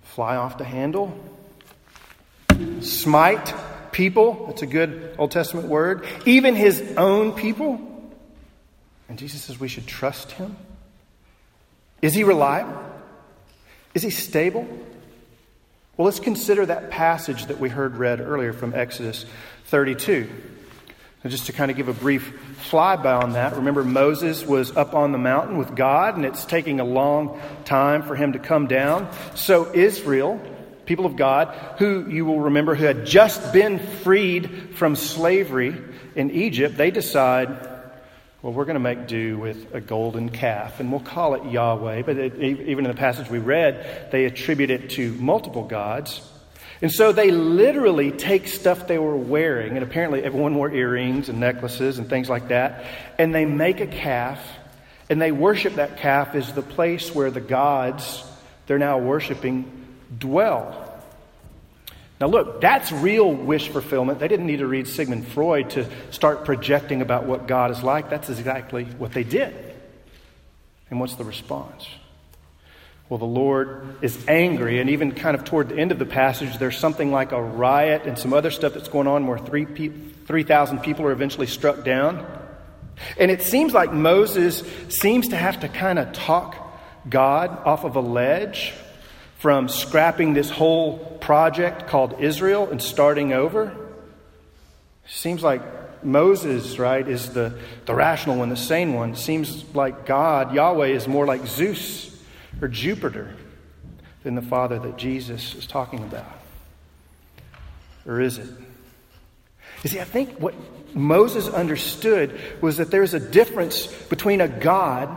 fly 0.04 0.36
off 0.36 0.58
the 0.58 0.64
handle 0.64 1.20
smite 2.82 3.54
people. 3.92 4.48
That's 4.48 4.62
a 4.62 4.68
good 4.68 5.16
Old 5.18 5.32
Testament 5.32 5.68
word. 5.68 6.06
Even 6.26 6.56
his 6.56 6.82
own 6.98 7.34
people. 7.34 7.80
And 9.10 9.18
Jesus 9.18 9.44
says 9.44 9.60
we 9.60 9.68
should 9.68 9.88
trust 9.88 10.32
him. 10.32 10.56
Is 12.02 12.14
he 12.14 12.24
reliable? 12.24 12.82
Is 13.94 14.02
he 14.04 14.10
stable? 14.10 14.68
Well, 15.98 16.06
let's 16.06 16.20
consider 16.20 16.66
that 16.66 16.90
passage 16.90 17.48
that 17.48 17.60
we 17.60 17.70
heard 17.70 17.98
read 17.98 18.22
earlier 18.22 18.54
from 18.54 18.74
Exodus 18.74 19.26
32. 19.66 20.30
And 21.24 21.32
just 21.32 21.46
to 21.46 21.54
kind 21.54 21.70
of 21.70 21.78
give 21.78 21.90
a 21.90 21.94
brief 21.94 22.34
flyby 22.72 23.22
on 23.22 23.34
that, 23.34 23.56
remember 23.56 23.84
Moses 23.84 24.44
was 24.44 24.76
up 24.76 24.96
on 24.96 25.12
the 25.12 25.20
mountain 25.20 25.58
with 25.58 25.76
God, 25.76 26.16
and 26.16 26.26
it's 26.26 26.46
taking 26.46 26.80
a 26.80 26.84
long 26.84 27.40
time 27.66 28.02
for 28.02 28.16
him 28.16 28.34
to 28.34 28.40
come 28.40 28.66
down. 28.66 29.08
So 29.36 29.72
Israel 29.76 30.42
people 30.92 31.06
of 31.06 31.16
God, 31.16 31.56
who 31.78 32.10
you 32.10 32.26
will 32.26 32.42
remember 32.42 32.76
who 32.76 32.84
had 32.84 33.06
just 33.06 33.54
been 33.54 33.80
freed 33.80 34.76
from 34.76 34.98
slavery 34.98 35.74
in 36.16 36.32
Egypt, 36.32 36.76
they 36.76 36.92
decide, 36.92 37.48
well, 38.42 38.52
we're 38.52 38.66
going 38.66 38.74
to 38.74 38.82
make 38.82 39.08
do 39.08 39.38
with 39.38 39.74
a 39.74 39.80
golden 39.80 40.28
calf, 40.28 40.82
and 40.82 40.92
we'll 40.92 41.00
call 41.00 41.36
it 41.36 41.50
Yahweh. 41.50 42.02
But 42.02 42.18
it, 42.18 42.42
even 42.42 42.84
in 42.84 42.92
the 42.92 42.98
passage 42.98 43.30
we 43.30 43.40
read, 43.40 44.10
they 44.12 44.26
attribute 44.26 44.70
it 44.70 44.90
to 44.92 45.14
multiple 45.14 45.64
gods. 45.64 46.20
And 46.82 46.92
so 46.92 47.14
they 47.14 47.32
literally 47.32 48.12
take 48.12 48.50
stuff 48.50 48.86
they 48.86 48.98
were 48.98 49.16
wearing, 49.16 49.78
and 49.78 49.84
apparently 49.84 50.22
everyone 50.26 50.56
wore 50.56 50.74
earrings 50.74 51.30
and 51.30 51.40
necklaces 51.40 52.00
and 52.00 52.10
things 52.10 52.28
like 52.28 52.50
that, 52.50 52.84
and 53.18 53.34
they 53.34 53.46
make 53.46 53.80
a 53.80 53.88
calf, 53.88 54.46
and 55.10 55.22
they 55.22 55.32
worship 55.32 55.76
that 55.76 56.00
calf 56.00 56.36
as 56.36 56.52
the 56.52 56.62
place 56.62 57.16
where 57.16 57.32
the 57.32 57.40
gods 57.40 58.26
they're 58.68 58.78
now 58.78 58.98
worshiping 58.98 59.81
dwell. 60.18 60.88
Now, 62.20 62.28
look, 62.28 62.62
that's 62.62 62.92
real 62.92 63.34
wish 63.34 63.70
fulfillment. 63.70 64.20
They 64.20 64.28
didn't 64.28 64.46
need 64.46 64.60
to 64.60 64.68
read 64.68 64.88
Sigmund 64.88 65.28
Freud 65.28 65.72
to 65.72 65.88
start 66.12 66.46
projecting 66.46 67.02
about 67.02 67.26
what 67.26 67.48
God 67.48 67.72
is 67.72 67.82
like. 67.82 68.10
That's 68.12 68.30
exactly 68.30 68.84
what 68.84 69.12
they 69.12 69.24
did. 69.24 69.56
And 70.92 71.00
what's 71.00 71.16
the 71.16 71.24
response? 71.24 71.88
Well, 73.10 73.18
the 73.18 73.26
Lord 73.26 73.98
is 74.02 74.24
angry, 74.28 74.80
and 74.80 74.90
even 74.90 75.14
kind 75.14 75.36
of 75.36 75.44
toward 75.44 75.70
the 75.70 75.78
end 75.78 75.92
of 75.92 76.00
the 76.00 76.06
passage, 76.06 76.58
there's 76.60 76.78
something 76.78 77.12
like 77.12 77.32
a 77.32 77.42
riot 77.42 78.04
and 78.06 78.18
some 78.18 78.34
other 78.34 78.52
stuff 78.52 78.74
that's 78.74 78.88
going 78.88 79.08
on 79.08 79.26
where 79.26 79.38
3,000 79.38 80.80
people 80.80 81.06
are 81.06 81.12
eventually 81.12 81.48
struck 81.48 81.84
down. 81.84 82.26
And 83.18 83.32
it 83.32 83.42
seems 83.42 83.74
like 83.74 83.92
Moses 83.92 84.64
seems 84.90 85.30
to 85.30 85.36
have 85.36 85.62
to 85.62 85.68
kind 85.68 85.98
of 85.98 86.14
talk 86.14 86.56
God 87.10 87.50
off 87.66 87.84
of 87.84 87.96
a 87.96 88.00
ledge 88.00 88.74
from 89.42 89.68
scrapping 89.68 90.36
this 90.36 90.52
whole 90.52 91.00
project 91.20 91.88
called 91.88 92.22
Israel 92.22 92.70
and 92.70 92.80
starting 92.80 93.34
over? 93.34 93.76
Seems 95.08 95.42
like 95.42 95.64
Moses, 96.04 96.78
right, 96.78 97.08
is 97.08 97.34
the, 97.34 97.58
the 97.88 97.96
rational 97.96 98.38
one, 98.38 98.50
the 98.50 98.56
sane 98.56 98.94
one. 98.94 99.16
Seems 99.16 99.66
like 99.74 100.06
God, 100.06 100.54
Yahweh, 100.54 100.90
is 100.90 101.08
more 101.08 101.26
like 101.26 101.48
Zeus 101.48 102.16
or 102.62 102.68
Jupiter 102.68 103.36
than 104.22 104.36
the 104.36 104.44
Father 104.44 104.78
that 104.78 104.98
Jesus 104.98 105.56
is 105.56 105.66
talking 105.66 106.04
about. 106.04 106.40
Or 108.06 108.22
is 108.22 108.38
it? 108.38 108.48
You 109.82 109.90
see, 109.90 110.00
I 110.00 110.04
think 110.04 110.38
what 110.40 110.54
Moses 110.94 111.48
understood 111.48 112.40
was 112.62 112.78
that 112.78 112.92
there's 112.92 113.16
a 113.16 113.20
difference 113.20 113.88
between 113.88 114.40
a 114.40 114.48
God 114.48 115.10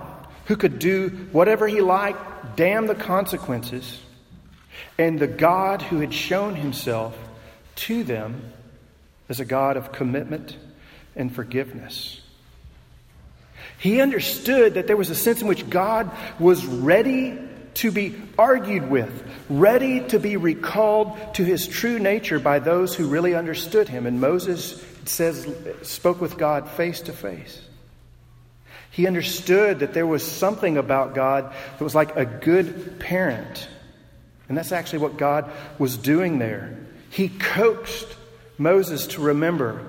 who 0.47 0.57
could 0.57 0.79
do 0.79 1.11
whatever 1.31 1.69
he 1.69 1.83
liked, 1.83 2.57
damn 2.57 2.87
the 2.87 2.95
consequences, 2.95 4.01
and 4.99 5.19
the 5.19 5.27
God 5.27 5.83
who 5.83 6.01
had 6.01 6.15
shown 6.15 6.55
himself 6.55 7.17
to 7.77 8.05
them 8.05 8.53
as 9.29 9.41
a 9.41 9.45
God 9.45 9.77
of 9.77 9.93
commitment 9.93 10.57
and 11.17 11.35
forgiveness. 11.35 12.21
He 13.79 14.01
understood 14.01 14.75
that 14.75 14.87
there 14.87 14.97
was 14.97 15.11
a 15.11 15.15
sense 15.15 15.43
in 15.43 15.49
which 15.49 15.69
God 15.69 16.11
was 16.39 16.65
ready 16.65 17.39
to 17.75 17.91
be 17.91 18.15
argued 18.39 18.89
with, 18.89 19.13
ready 19.49 20.01
to 20.09 20.19
be 20.19 20.37
recalled 20.37 21.35
to 21.35 21.45
his 21.45 21.67
true 21.67 21.99
nature 21.99 22.39
by 22.39 22.61
those 22.61 22.95
who 22.95 23.09
really 23.09 23.35
understood 23.35 23.89
him. 23.89 24.07
And 24.07 24.21
Moses, 24.21 24.83
says, 25.09 25.47
spoke 25.83 26.21
with 26.21 26.39
God 26.39 26.69
face 26.69 27.01
to 27.03 27.13
face. 27.13 27.61
He 28.91 29.07
understood 29.07 29.81
that 29.81 29.93
there 29.93 30.07
was 30.07 30.25
something 30.25 30.77
about 30.77 31.15
God 31.15 31.53
that 31.53 31.85
was 31.85 31.95
like 31.95 32.17
a 32.17 32.25
good 32.25 33.01
parent 33.01 33.69
and 34.49 34.57
that's 34.57 34.73
actually 34.73 35.01
what 35.01 35.17
God 35.17 35.51
was 35.79 35.97
doing 35.97 36.39
there. 36.39 36.77
He 37.11 37.29
coaxed 37.29 38.09
Moses 38.59 39.07
to 39.09 39.23
remember 39.23 39.85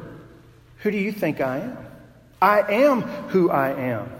who 0.79 0.91
do 0.91 0.97
you 0.97 1.11
think 1.11 1.41
I 1.41 1.57
am? 1.59 1.77
I 2.39 2.73
am 2.73 3.01
who 3.01 3.49
I 3.49 3.71
am. 3.71 4.11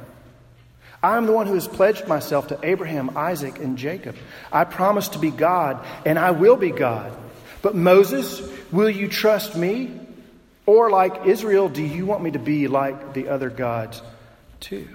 I'm 1.04 1.28
the 1.28 1.32
one 1.32 1.46
who 1.46 1.54
has 1.54 1.68
pledged 1.68 2.08
myself 2.08 2.48
to 2.48 2.60
Abraham, 2.64 3.16
Isaac, 3.16 3.60
and 3.60 3.78
Jacob. 3.78 4.16
I 4.52 4.64
promise 4.64 5.10
to 5.10 5.20
be 5.20 5.30
God, 5.30 5.86
and 6.04 6.18
I 6.18 6.32
will 6.32 6.56
be 6.56 6.72
God. 6.72 7.16
But 7.62 7.76
Moses, 7.76 8.42
will 8.72 8.90
you 8.90 9.08
trust 9.08 9.56
me? 9.56 10.00
Or, 10.66 10.90
like 10.90 11.28
Israel, 11.28 11.70
do 11.70 11.84
you 11.84 12.08
want 12.08 12.24
me 12.24 12.32
to 12.32 12.40
be 12.40 12.68
like 12.68 13.14
the 13.14 13.28
other 13.28 13.52
gods 13.52 14.02
too? 14.60 14.88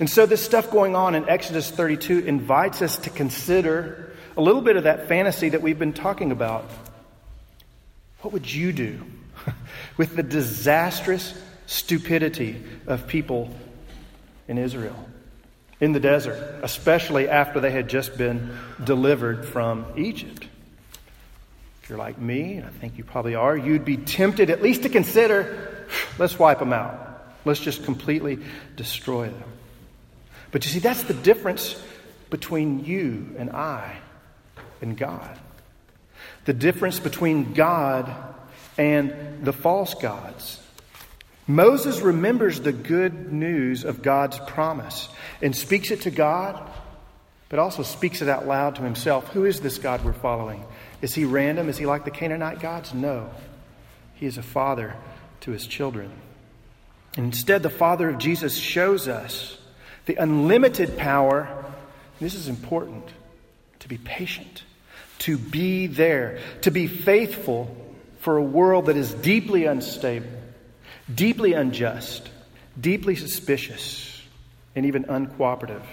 And 0.00 0.08
so, 0.08 0.24
this 0.24 0.42
stuff 0.42 0.70
going 0.70 0.96
on 0.96 1.14
in 1.14 1.28
Exodus 1.28 1.70
32 1.70 2.20
invites 2.20 2.80
us 2.80 2.96
to 3.00 3.10
consider 3.10 4.14
a 4.34 4.40
little 4.40 4.62
bit 4.62 4.76
of 4.76 4.84
that 4.84 5.08
fantasy 5.08 5.50
that 5.50 5.60
we've 5.60 5.78
been 5.78 5.92
talking 5.92 6.32
about. 6.32 6.64
What 8.22 8.32
would 8.32 8.50
you 8.50 8.72
do 8.72 9.02
with 9.98 10.16
the 10.16 10.22
disastrous 10.22 11.34
stupidity 11.66 12.62
of 12.86 13.08
people 13.08 13.54
in 14.48 14.56
Israel, 14.56 15.06
in 15.80 15.92
the 15.92 16.00
desert, 16.00 16.60
especially 16.62 17.28
after 17.28 17.60
they 17.60 17.70
had 17.70 17.88
just 17.88 18.16
been 18.16 18.56
delivered 18.82 19.44
from 19.44 19.84
Egypt? 19.98 20.46
If 21.82 21.90
you're 21.90 21.98
like 21.98 22.16
me, 22.16 22.54
and 22.54 22.64
I 22.66 22.70
think 22.70 22.96
you 22.96 23.04
probably 23.04 23.34
are, 23.34 23.54
you'd 23.54 23.84
be 23.84 23.98
tempted 23.98 24.48
at 24.48 24.62
least 24.62 24.84
to 24.84 24.88
consider 24.88 25.84
let's 26.18 26.38
wipe 26.38 26.58
them 26.58 26.72
out. 26.72 27.06
Let's 27.44 27.60
just 27.60 27.84
completely 27.84 28.38
destroy 28.76 29.26
them. 29.26 29.59
But 30.50 30.64
you 30.64 30.70
see, 30.70 30.78
that's 30.78 31.04
the 31.04 31.14
difference 31.14 31.80
between 32.28 32.84
you 32.84 33.34
and 33.38 33.50
I 33.50 33.96
and 34.80 34.96
God. 34.96 35.38
The 36.44 36.52
difference 36.52 36.98
between 36.98 37.52
God 37.52 38.12
and 38.78 39.44
the 39.44 39.52
false 39.52 39.94
gods. 39.94 40.58
Moses 41.46 42.00
remembers 42.00 42.60
the 42.60 42.72
good 42.72 43.32
news 43.32 43.84
of 43.84 44.02
God's 44.02 44.38
promise 44.38 45.08
and 45.42 45.54
speaks 45.54 45.90
it 45.90 46.02
to 46.02 46.10
God, 46.10 46.70
but 47.48 47.58
also 47.58 47.82
speaks 47.82 48.22
it 48.22 48.28
out 48.28 48.46
loud 48.46 48.76
to 48.76 48.82
himself. 48.82 49.28
Who 49.28 49.44
is 49.44 49.60
this 49.60 49.78
God 49.78 50.04
we're 50.04 50.12
following? 50.12 50.64
Is 51.02 51.14
he 51.14 51.24
random? 51.24 51.68
Is 51.68 51.78
he 51.78 51.86
like 51.86 52.04
the 52.04 52.10
Canaanite 52.10 52.60
gods? 52.60 52.94
No. 52.94 53.30
He 54.14 54.26
is 54.26 54.38
a 54.38 54.42
father 54.42 54.94
to 55.40 55.50
his 55.50 55.66
children. 55.66 56.12
Instead, 57.16 57.62
the 57.62 57.70
Father 57.70 58.08
of 58.08 58.18
Jesus 58.18 58.56
shows 58.56 59.08
us 59.08 59.58
the 60.10 60.20
unlimited 60.20 60.98
power, 60.98 61.48
this 62.18 62.34
is 62.34 62.48
important, 62.48 63.04
to 63.78 63.86
be 63.86 63.96
patient, 63.96 64.64
to 65.20 65.38
be 65.38 65.86
there, 65.86 66.40
to 66.62 66.72
be 66.72 66.88
faithful 66.88 67.76
for 68.18 68.36
a 68.36 68.42
world 68.42 68.86
that 68.86 68.96
is 68.96 69.14
deeply 69.14 69.66
unstable, 69.66 70.26
deeply 71.14 71.52
unjust, 71.52 72.28
deeply 72.80 73.14
suspicious, 73.14 74.20
and 74.74 74.84
even 74.84 75.04
uncooperative. 75.04 75.84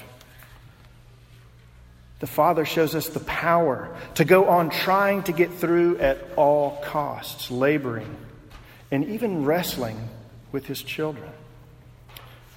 The 2.18 2.26
Father 2.26 2.66
shows 2.66 2.96
us 2.96 3.10
the 3.10 3.20
power 3.20 3.96
to 4.16 4.26
go 4.26 4.48
on 4.50 4.72
trying 4.72 5.22
to 5.24 5.32
get 5.32 5.54
through 5.54 6.00
at 6.00 6.18
all 6.36 6.82
costs, 6.84 7.52
laboring, 7.52 8.18
and 8.90 9.06
even 9.10 9.46
wrestling 9.46 10.10
with 10.52 10.66
His 10.66 10.82
children. 10.82 11.30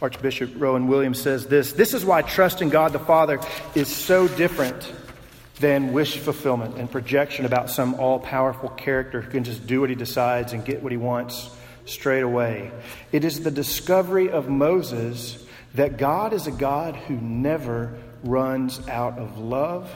Archbishop 0.03 0.53
Rowan 0.57 0.89
Williams 0.89 1.21
says 1.21 1.47
this 1.47 1.73
This 1.73 1.95
is 1.95 2.05
why 2.05 2.23
trust 2.23 2.63
in 2.63 2.69
God 2.71 2.93
the 2.93 2.99
Father 2.99 3.41
is 3.75 3.89
so 3.89 4.29
different 4.29 4.93
than 5.61 5.93
wish 5.93 6.17
fulfillment 6.17 6.77
and 6.79 6.91
projection 6.91 7.45
about 7.45 7.71
some 7.71 7.95
all 7.95 8.19
powerful 8.19 8.71
character 8.71 9.21
who 9.21 9.31
can 9.31 9.45
just 9.45 9.67
do 9.67 9.81
what 9.81 9.91
he 9.91 9.97
decides 9.97 10.53
and 10.55 10.65
get 10.65 10.83
what 10.83 10.91
he 10.91 10.97
wants 10.97 11.51
straight 11.85 12.23
away. 12.23 12.71
It 13.13 13.25
is 13.25 13.43
the 13.43 13.51
discovery 13.51 14.31
of 14.31 14.49
Moses 14.49 15.45
that 15.75 15.99
God 15.99 16.33
is 16.33 16.47
a 16.47 16.51
God 16.51 16.97
who 16.97 17.15
never 17.15 17.99
runs 18.25 18.87
out 18.89 19.19
of 19.19 19.39
love 19.39 19.93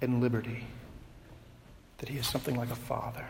and 0.00 0.20
liberty, 0.20 0.66
that 1.98 2.08
he 2.08 2.18
is 2.18 2.26
something 2.26 2.56
like 2.56 2.70
a 2.70 2.76
father. 2.76 3.24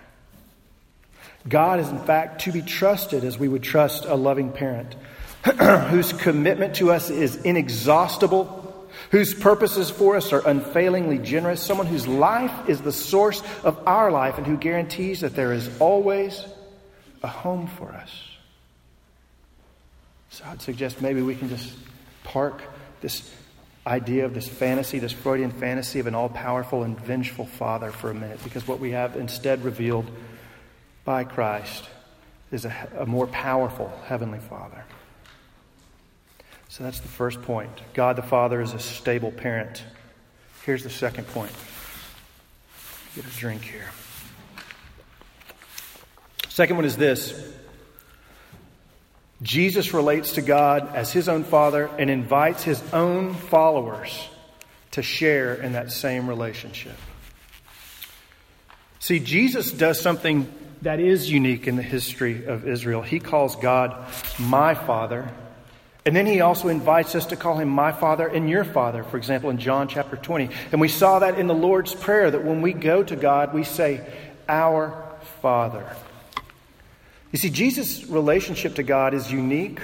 God 1.49 1.81
is, 1.81 1.89
in 1.89 1.99
fact, 2.01 2.43
to 2.43 2.53
be 2.53 2.63
trusted 2.63 3.25
as 3.25 3.39
we 3.39 3.49
would 3.49 3.63
trust 3.63 4.05
a 4.05 4.15
loving 4.15 4.51
parent. 4.51 4.97
whose 5.89 6.13
commitment 6.13 6.77
to 6.77 6.91
us 6.91 7.11
is 7.11 7.37
inexhaustible, 7.37 8.89
whose 9.11 9.35
purposes 9.35 9.91
for 9.91 10.17
us 10.17 10.33
are 10.33 10.47
unfailingly 10.47 11.19
generous, 11.19 11.63
someone 11.63 11.87
whose 11.87 12.07
life 12.07 12.69
is 12.69 12.81
the 12.81 12.93
source 12.93 13.43
of 13.63 13.81
our 13.87 14.11
life 14.11 14.39
and 14.39 14.47
who 14.47 14.57
guarantees 14.57 15.21
that 15.21 15.35
there 15.35 15.53
is 15.53 15.71
always 15.81 16.45
a 17.23 17.29
home 17.29 17.67
for 17.67 17.93
us. 17.93 18.11
So 20.31 20.45
I'd 20.47 20.61
suggest 20.61 21.01
maybe 21.01 21.23
we 21.23 21.35
can 21.35 21.49
just 21.49 21.73
park 22.25 22.63
this 23.01 23.33
idea 23.87 24.27
of 24.27 24.35
this 24.35 24.47
fantasy, 24.47 24.99
this 24.99 25.13
Freudian 25.13 25.51
fantasy 25.51 25.99
of 26.01 26.07
an 26.07 26.15
all 26.15 26.29
powerful 26.29 26.83
and 26.83 26.99
vengeful 27.01 27.47
Father 27.47 27.91
for 27.91 28.11
a 28.11 28.15
minute, 28.15 28.43
because 28.45 28.69
what 28.69 28.81
we 28.81 28.91
have 28.91 29.17
instead 29.17 29.65
revealed 29.65 30.11
by 31.05 31.25
Christ 31.25 31.85
is 32.51 32.67
a, 32.67 32.89
a 32.99 33.07
more 33.07 33.27
powerful 33.27 33.91
Heavenly 34.07 34.41
Father. 34.41 34.85
So 36.69 36.85
that's 36.85 37.01
the 37.01 37.09
first 37.09 37.43
point. 37.43 37.71
God 37.95 38.17
the 38.17 38.23
Father 38.23 38.61
is 38.61 38.75
a 38.75 38.79
stable 38.79 39.33
parent. 39.33 39.83
Here's 40.65 40.85
the 40.85 40.91
second 40.91 41.27
point. 41.29 41.53
Get 43.15 43.25
a 43.25 43.37
drink 43.39 43.63
here. 43.63 43.89
Second 46.49 46.77
one 46.77 46.85
is 46.85 46.97
this 46.97 47.53
Jesus 49.43 49.95
relates 49.95 50.33
to 50.35 50.43
God 50.43 50.95
as 50.95 51.13
his 51.13 51.29
own 51.29 51.45
Father 51.45 51.89
and 51.99 52.11
invites 52.11 52.65
his 52.65 52.83
own 52.93 53.35
followers 53.35 54.29
to 54.91 55.03
share 55.03 55.55
in 55.55 55.73
that 55.73 55.91
same 55.91 56.29
relationship. 56.29 56.97
See, 58.99 59.21
Jesus 59.21 59.71
does 59.71 60.01
something 60.01 60.53
that 60.83 61.01
is 61.01 61.31
unique 61.31 61.67
in 61.67 61.77
the 61.77 61.83
history 61.83 62.45
of 62.45 62.67
Israel. 62.67 63.03
He 63.03 63.21
calls 63.21 63.57
God 63.57 64.07
my 64.39 64.75
Father 64.75 65.31
and 66.09 66.17
then 66.17 66.25
he 66.25 66.41
also 66.41 66.69
invites 66.69 67.15
us 67.15 67.27
to 67.27 67.37
call 67.37 67.59
him 67.59 67.69
my 67.69 67.93
father 67.93 68.27
and 68.27 68.49
your 68.49 68.65
father, 68.65 69.05
for 69.05 69.19
example, 69.19 69.51
in 69.51 69.59
John 69.59 69.89
chapter 69.89 70.17
20. 70.17 70.49
And 70.73 70.81
we 70.81 70.89
saw 70.89 71.19
that 71.19 71.39
in 71.39 71.49
the 71.49 71.55
Lord's 71.55 71.95
Prayer 71.95 72.31
that 72.31 72.43
when 72.43 72.63
we 72.63 72.73
go 72.73 73.03
to 73.03 73.15
God, 73.15 73.53
we 73.53 73.63
say, 73.63 74.01
Our 74.49 75.05
Father. 75.43 75.95
You 77.31 77.39
see, 77.39 77.51
Jesus' 77.51 78.07
relationship 78.07 78.77
to 78.77 78.83
God 78.83 79.13
is 79.13 79.31
unique, 79.31 79.81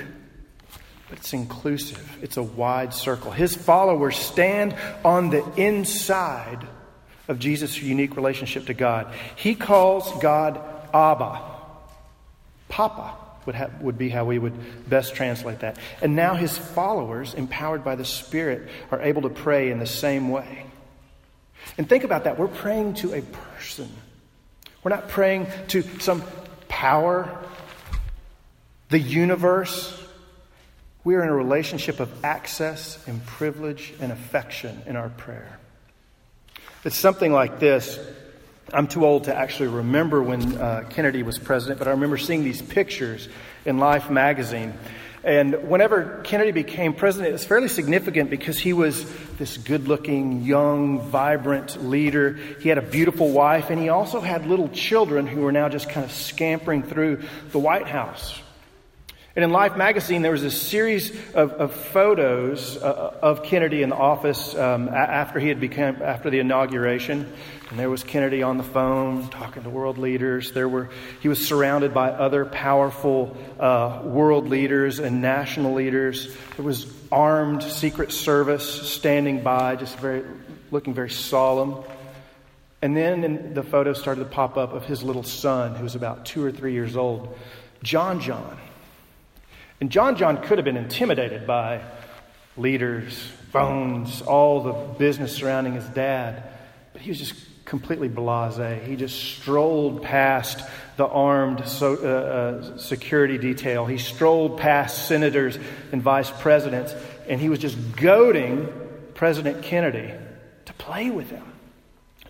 but 1.11 1.19
it's 1.19 1.35
inclusive. 1.35 2.19
It's 2.23 2.39
a 2.39 2.43
wide 2.43 2.95
circle. 2.95 3.31
His 3.31 3.55
followers 3.55 4.17
stand 4.17 4.75
on 5.05 5.29
the 5.29 5.45
inside 5.61 6.67
of 7.29 7.39
Jesus' 7.39 7.83
unique 7.83 8.17
relationship 8.17 8.65
to 8.69 8.73
God. 8.73 9.13
He 9.37 9.55
calls 9.55 10.11
God 10.23 10.59
Abba, 10.95 11.43
Papa 12.71 13.24
would, 13.47 13.55
ha- 13.55 13.71
would 13.81 13.99
be 13.99 14.09
how 14.09 14.25
we 14.25 14.39
would 14.39 14.89
best 14.89 15.15
translate 15.15 15.61
that. 15.61 15.79
And 16.03 16.17
now 16.17 16.35
his 16.35 16.57
followers, 16.57 17.35
empowered 17.35 17.85
by 17.85 17.97
the 17.97 18.05
Spirit, 18.05 18.69
are 18.91 19.01
able 19.01 19.23
to 19.23 19.29
pray 19.29 19.71
in 19.71 19.79
the 19.79 19.87
same 19.87 20.31
way. 20.31 20.67
And 21.79 21.89
think 21.89 22.05
about 22.05 22.25
that. 22.25 22.39
We're 22.39 22.49
praying 22.49 22.95
to 22.95 23.15
a 23.15 23.23
person, 23.23 23.91
we're 24.83 24.91
not 24.91 25.09
praying 25.09 25.47
to 25.69 25.83
some 26.01 26.23
power, 26.69 27.39
the 28.91 28.99
universe. 28.99 30.01
We 31.05 31.17
are 31.17 31.23
in 31.23 31.29
a 31.29 31.37
relationship 31.37 32.01
of 32.01 32.25
access 32.25 32.99
and 33.07 33.25
privilege 33.27 33.93
and 34.01 34.11
affection 34.11 34.83
in 34.87 34.97
our 34.97 35.11
prayer. 35.11 35.59
It's 36.85 36.97
something 36.97 37.31
like 37.31 37.59
this. 37.59 37.99
I'm 38.73 38.87
too 38.87 39.05
old 39.05 39.25
to 39.25 39.35
actually 39.35 39.69
remember 39.69 40.23
when 40.23 40.57
uh, 40.57 40.85
Kennedy 40.89 41.23
was 41.23 41.39
president, 41.39 41.79
but 41.79 41.87
I 41.87 41.93
remember 41.93 42.17
seeing 42.17 42.45
these 42.45 42.63
pictures 42.63 43.29
in 43.65 43.79
Life 43.79 44.11
magazine. 44.11 44.73
And 45.23 45.69
whenever 45.69 46.21
Kennedy 46.25 46.51
became 46.51 46.95
president, 46.95 47.31
it 47.31 47.33
was 47.33 47.45
fairly 47.45 47.69
significant 47.69 48.31
because 48.31 48.59
he 48.59 48.73
was 48.73 49.07
this 49.37 49.57
good 49.57 49.89
looking, 49.89 50.43
young, 50.43 51.01
vibrant 51.01 51.83
leader. 51.83 52.39
He 52.61 52.69
had 52.69 52.79
a 52.79 52.83
beautiful 52.83 53.31
wife, 53.31 53.71
and 53.71 53.81
he 53.81 53.89
also 53.89 54.21
had 54.21 54.47
little 54.47 54.69
children 54.69 55.27
who 55.27 55.43
were 55.43 55.53
now 55.53 55.69
just 55.69 55.89
kind 55.89 56.05
of 56.05 56.13
scampering 56.13 56.83
through 56.83 57.23
the 57.53 57.59
White 57.59 57.87
House. 57.87 58.41
And 59.37 59.43
in 59.43 59.51
Life 59.51 59.77
magazine, 59.77 60.23
there 60.23 60.31
was 60.31 60.45
a 60.45 60.51
series 60.51 61.11
of, 61.35 61.53
of 61.53 61.75
photos 61.75 62.77
uh, 62.77 63.19
of 63.21 63.43
Kennedy 63.43 63.83
in 63.83 63.89
the 63.89 63.97
office 63.97 64.55
um, 64.55 64.89
after 64.89 65.41
he 65.41 65.49
had 65.49 65.59
become 65.59 66.01
after 66.03 66.31
the 66.31 66.39
inauguration. 66.39 67.33
And 67.71 67.79
there 67.79 67.89
was 67.89 68.05
Kennedy 68.05 68.43
on 68.43 68.59
the 68.59 68.63
phone 68.63 69.29
talking 69.29 69.63
to 69.63 69.71
world 69.71 69.97
leaders. 69.97 70.53
There 70.53 70.69
were 70.69 70.91
he 71.21 71.29
was 71.29 71.45
surrounded 71.47 71.95
by 71.95 72.11
other 72.11 72.45
powerful 72.45 73.37
uh, 73.59 74.03
world 74.05 74.49
leaders 74.49 74.99
and 74.99 75.23
national 75.23 75.73
leaders. 75.73 76.35
There 76.57 76.65
was 76.65 76.87
armed 77.11 77.63
Secret 77.63 78.13
Service 78.13 78.93
standing 78.93 79.43
by, 79.43 79.77
just 79.77 79.99
very 79.99 80.25
looking 80.71 80.93
very 80.93 81.11
solemn. 81.11 81.83
And 82.83 82.95
then 82.95 83.55
the 83.55 83.63
photos 83.63 83.99
started 83.99 84.25
to 84.25 84.31
pop 84.31 84.59
up 84.59 84.75
of 84.75 84.85
his 84.85 85.03
little 85.03 85.23
son, 85.23 85.75
who 85.75 85.85
was 85.85 85.95
about 85.95 86.27
two 86.27 86.45
or 86.45 86.53
three 86.53 86.75
years 86.75 86.99
old, 86.99 87.35
John 87.83 88.21
John. 88.21 88.59
And 89.81 89.91
John 89.91 90.17
John 90.17 90.43
could 90.43 90.59
have 90.59 90.67
been 90.67 90.77
intimidated 90.77 91.47
by 91.47 91.81
leaders, 92.59 93.27
phones, 93.53 94.21
all 94.21 94.63
the 94.63 94.73
business 94.99 95.35
surrounding 95.35 95.73
his 95.73 95.87
dad, 95.87 96.43
but 96.93 97.01
he 97.01 97.11
was 97.11 97.19
just 97.19 97.35
completely 97.65 98.09
blase. 98.09 98.85
He 98.87 98.97
just 98.97 99.19
strolled 99.19 100.03
past 100.03 100.63
the 100.97 101.07
armed 101.07 101.67
so, 101.67 101.95
uh, 101.95 102.07
uh, 102.07 102.79
security 102.79 103.39
detail. 103.39 103.87
He 103.87 103.99
strolled 103.99 104.59
past 104.59 105.09
senators 105.09 105.59
and 105.91 106.03
vice 106.03 106.31
presidents, 106.31 106.95
and 107.29 107.41
he 107.41 107.49
was 107.49 107.59
just 107.59 107.77
goading 107.97 108.69
President 109.15 109.63
Kennedy 109.63 110.13
to 110.67 110.73
play 110.75 111.11
with 111.11 111.31
him, 111.31 111.45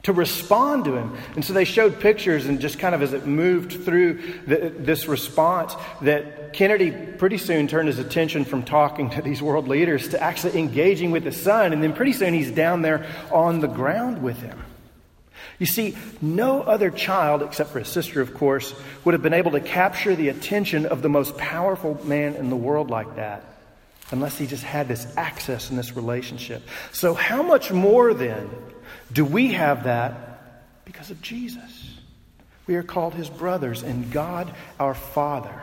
to 0.04 0.12
respond 0.12 0.84
to 0.84 0.96
him. 0.96 1.16
And 1.34 1.44
so 1.44 1.52
they 1.52 1.64
showed 1.64 2.00
pictures, 2.00 2.46
and 2.46 2.60
just 2.60 2.78
kind 2.78 2.94
of 2.94 3.02
as 3.02 3.12
it 3.12 3.26
moved 3.26 3.84
through 3.84 4.22
the, 4.46 4.72
this 4.76 5.08
response, 5.08 5.74
that 6.02 6.52
Kennedy 6.52 6.90
pretty 6.90 7.38
soon 7.38 7.68
turned 7.68 7.88
his 7.88 7.98
attention 7.98 8.44
from 8.44 8.62
talking 8.62 9.10
to 9.10 9.22
these 9.22 9.42
world 9.42 9.68
leaders 9.68 10.08
to 10.08 10.22
actually 10.22 10.58
engaging 10.58 11.10
with 11.10 11.24
the 11.24 11.32
son. 11.32 11.72
And 11.72 11.82
then 11.82 11.92
pretty 11.92 12.12
soon 12.12 12.32
he's 12.32 12.50
down 12.50 12.82
there 12.82 13.06
on 13.32 13.60
the 13.60 13.68
ground 13.68 14.22
with 14.22 14.40
him. 14.40 14.62
You 15.58 15.66
see, 15.66 15.96
no 16.20 16.62
other 16.62 16.90
child, 16.90 17.42
except 17.42 17.70
for 17.70 17.78
his 17.78 17.88
sister, 17.88 18.20
of 18.20 18.34
course, 18.34 18.74
would 19.04 19.14
have 19.14 19.22
been 19.22 19.34
able 19.34 19.52
to 19.52 19.60
capture 19.60 20.16
the 20.16 20.28
attention 20.28 20.86
of 20.86 21.02
the 21.02 21.08
most 21.08 21.36
powerful 21.38 22.00
man 22.04 22.34
in 22.34 22.50
the 22.50 22.56
world 22.56 22.90
like 22.90 23.16
that 23.16 23.44
unless 24.10 24.36
he 24.36 24.46
just 24.46 24.62
had 24.62 24.88
this 24.88 25.06
access 25.16 25.70
and 25.70 25.78
this 25.78 25.96
relationship. 25.96 26.62
So, 26.92 27.14
how 27.14 27.42
much 27.42 27.70
more 27.70 28.14
then 28.14 28.50
do 29.12 29.24
we 29.24 29.52
have 29.52 29.84
that 29.84 30.84
because 30.84 31.10
of 31.10 31.22
Jesus? 31.22 31.98
We 32.66 32.76
are 32.76 32.82
called 32.82 33.14
his 33.14 33.28
brothers 33.28 33.82
and 33.82 34.10
God 34.10 34.54
our 34.80 34.94
Father. 34.94 35.62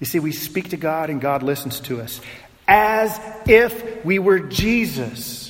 You 0.00 0.06
see, 0.06 0.18
we 0.18 0.32
speak 0.32 0.70
to 0.70 0.76
God 0.76 1.10
and 1.10 1.20
God 1.20 1.42
listens 1.42 1.80
to 1.80 2.00
us 2.00 2.20
as 2.68 3.18
if 3.46 4.04
we 4.04 4.18
were 4.18 4.40
Jesus. 4.40 5.45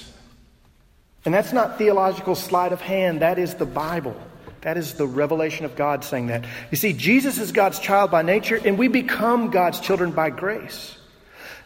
And 1.26 1.34
that's 1.34 1.52
not 1.52 1.76
theological 1.76 2.36
sleight 2.36 2.72
of 2.72 2.80
hand, 2.80 3.20
that 3.20 3.38
is 3.38 3.56
the 3.56 3.66
Bible. 3.66 4.16
That 4.62 4.76
is 4.76 4.94
the 4.94 5.06
revelation 5.06 5.64
of 5.64 5.76
God 5.76 6.04
saying 6.04 6.28
that. 6.28 6.44
You 6.70 6.76
see, 6.76 6.92
Jesus 6.92 7.38
is 7.38 7.52
God's 7.52 7.78
child 7.78 8.10
by 8.10 8.22
nature, 8.22 8.58
and 8.64 8.78
we 8.78 8.88
become 8.88 9.50
God's 9.50 9.80
children 9.80 10.12
by 10.12 10.30
grace. 10.30 10.96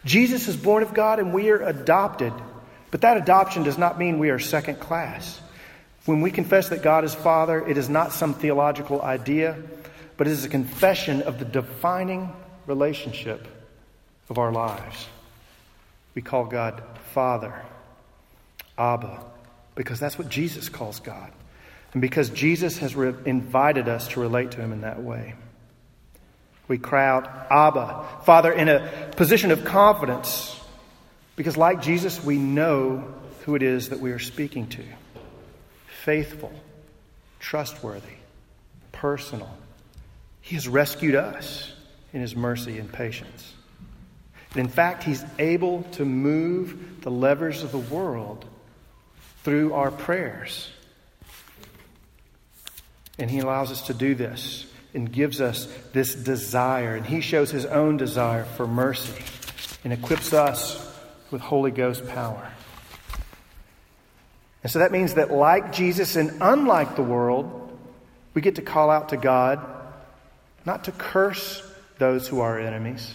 Jesus 0.05 0.49
is 0.49 0.57
born 0.57 0.83
of 0.83 0.94
God, 0.94 1.18
and 1.18 1.33
we 1.33 1.51
are 1.51 1.62
adopted. 1.62 2.33
But 2.90 3.03
that 3.03 3.18
adoption 3.18 3.62
does 3.62 3.79
not 3.79 3.99
mean 3.99 4.18
we 4.18 4.31
are 4.31 4.38
second 4.38 4.81
class. 4.81 5.40
When 6.07 6.23
we 6.23 6.31
confess 6.31 6.70
that 6.70 6.83
God 6.83 7.05
is 7.05 7.14
Father, 7.14 7.66
it 7.66 7.77
is 7.77 7.88
not 7.88 8.12
some 8.12 8.35
theological 8.35 9.03
idea, 9.03 9.57
but 10.16 10.27
it 10.27 10.31
is 10.31 10.44
a 10.44 10.49
confession 10.49 11.23
of 11.23 11.38
the 11.38 11.44
defining 11.44 12.33
relationship 12.66 13.46
of 14.31 14.38
our 14.38 14.53
lives. 14.53 15.07
We 16.14 16.23
call 16.23 16.46
God 16.46 16.83
Father, 17.12 17.55
Abba, 18.79 19.25
because 19.81 19.99
that's 19.99 20.19
what 20.19 20.29
Jesus 20.29 20.69
calls 20.69 21.01
God. 21.01 21.33
And 21.95 22.03
because 22.03 22.29
Jesus 22.29 22.77
has 22.81 22.95
re- 22.95 23.14
invited 23.25 23.88
us 23.88 24.09
to 24.09 24.21
relate 24.21 24.51
to 24.51 24.59
him 24.59 24.75
in 24.75 24.83
that 24.83 25.03
way. 25.03 25.33
We 26.69 26.77
cry 26.77 27.09
out, 27.09 27.27
Abba, 27.51 28.07
Father, 28.27 28.53
in 28.53 28.69
a 28.69 29.11
position 29.16 29.53
of 29.53 29.64
confidence, 29.64 30.55
because 31.35 31.57
like 31.57 31.81
Jesus, 31.81 32.23
we 32.23 32.37
know 32.37 33.11
who 33.47 33.55
it 33.55 33.62
is 33.62 33.88
that 33.88 34.01
we 34.01 34.12
are 34.12 34.19
speaking 34.19 34.66
to 34.66 34.85
faithful, 36.05 36.53
trustworthy, 37.38 38.19
personal. 38.93 39.49
He 40.43 40.57
has 40.57 40.69
rescued 40.69 41.14
us 41.14 41.73
in 42.12 42.21
his 42.21 42.37
mercy 42.37 42.79
and 42.79 42.93
patience. 42.93 43.55
And 44.51 44.61
in 44.61 44.69
fact, 44.69 45.05
he's 45.05 45.25
able 45.38 45.85
to 45.93 46.05
move 46.05 47.01
the 47.01 47.11
levers 47.11 47.62
of 47.62 47.73
the 47.73 47.79
world 47.79 48.45
through 49.42 49.74
our 49.74 49.90
prayers. 49.90 50.68
And 53.18 53.31
He 53.31 53.38
allows 53.38 53.70
us 53.70 53.87
to 53.87 53.94
do 53.94 54.14
this 54.14 54.66
and 54.94 55.11
gives 55.11 55.40
us 55.40 55.66
this 55.92 56.14
desire. 56.14 56.96
And 56.96 57.07
He 57.07 57.20
shows 57.20 57.50
His 57.50 57.66
own 57.66 57.96
desire 57.96 58.44
for 58.44 58.66
mercy 58.66 59.22
and 59.85 59.92
equips 59.92 60.33
us 60.33 60.87
with 61.31 61.40
Holy 61.40 61.70
Ghost 61.70 62.07
power. 62.09 62.50
And 64.62 64.70
so 64.70 64.81
that 64.81 64.92
means 64.92 65.14
that, 65.14 65.31
like 65.31 65.72
Jesus 65.72 66.16
and 66.16 66.38
unlike 66.40 66.96
the 66.96 67.03
world, 67.03 67.57
we 68.35 68.42
get 68.42 68.57
to 68.57 68.62
call 68.62 68.90
out 68.90 69.11
to 69.11 69.16
God 69.16 69.64
not 70.66 70.85
to 70.85 70.92
curse 70.92 71.62
those 71.98 72.29
who 72.29 72.40
are 72.40 72.59
enemies, 72.59 73.12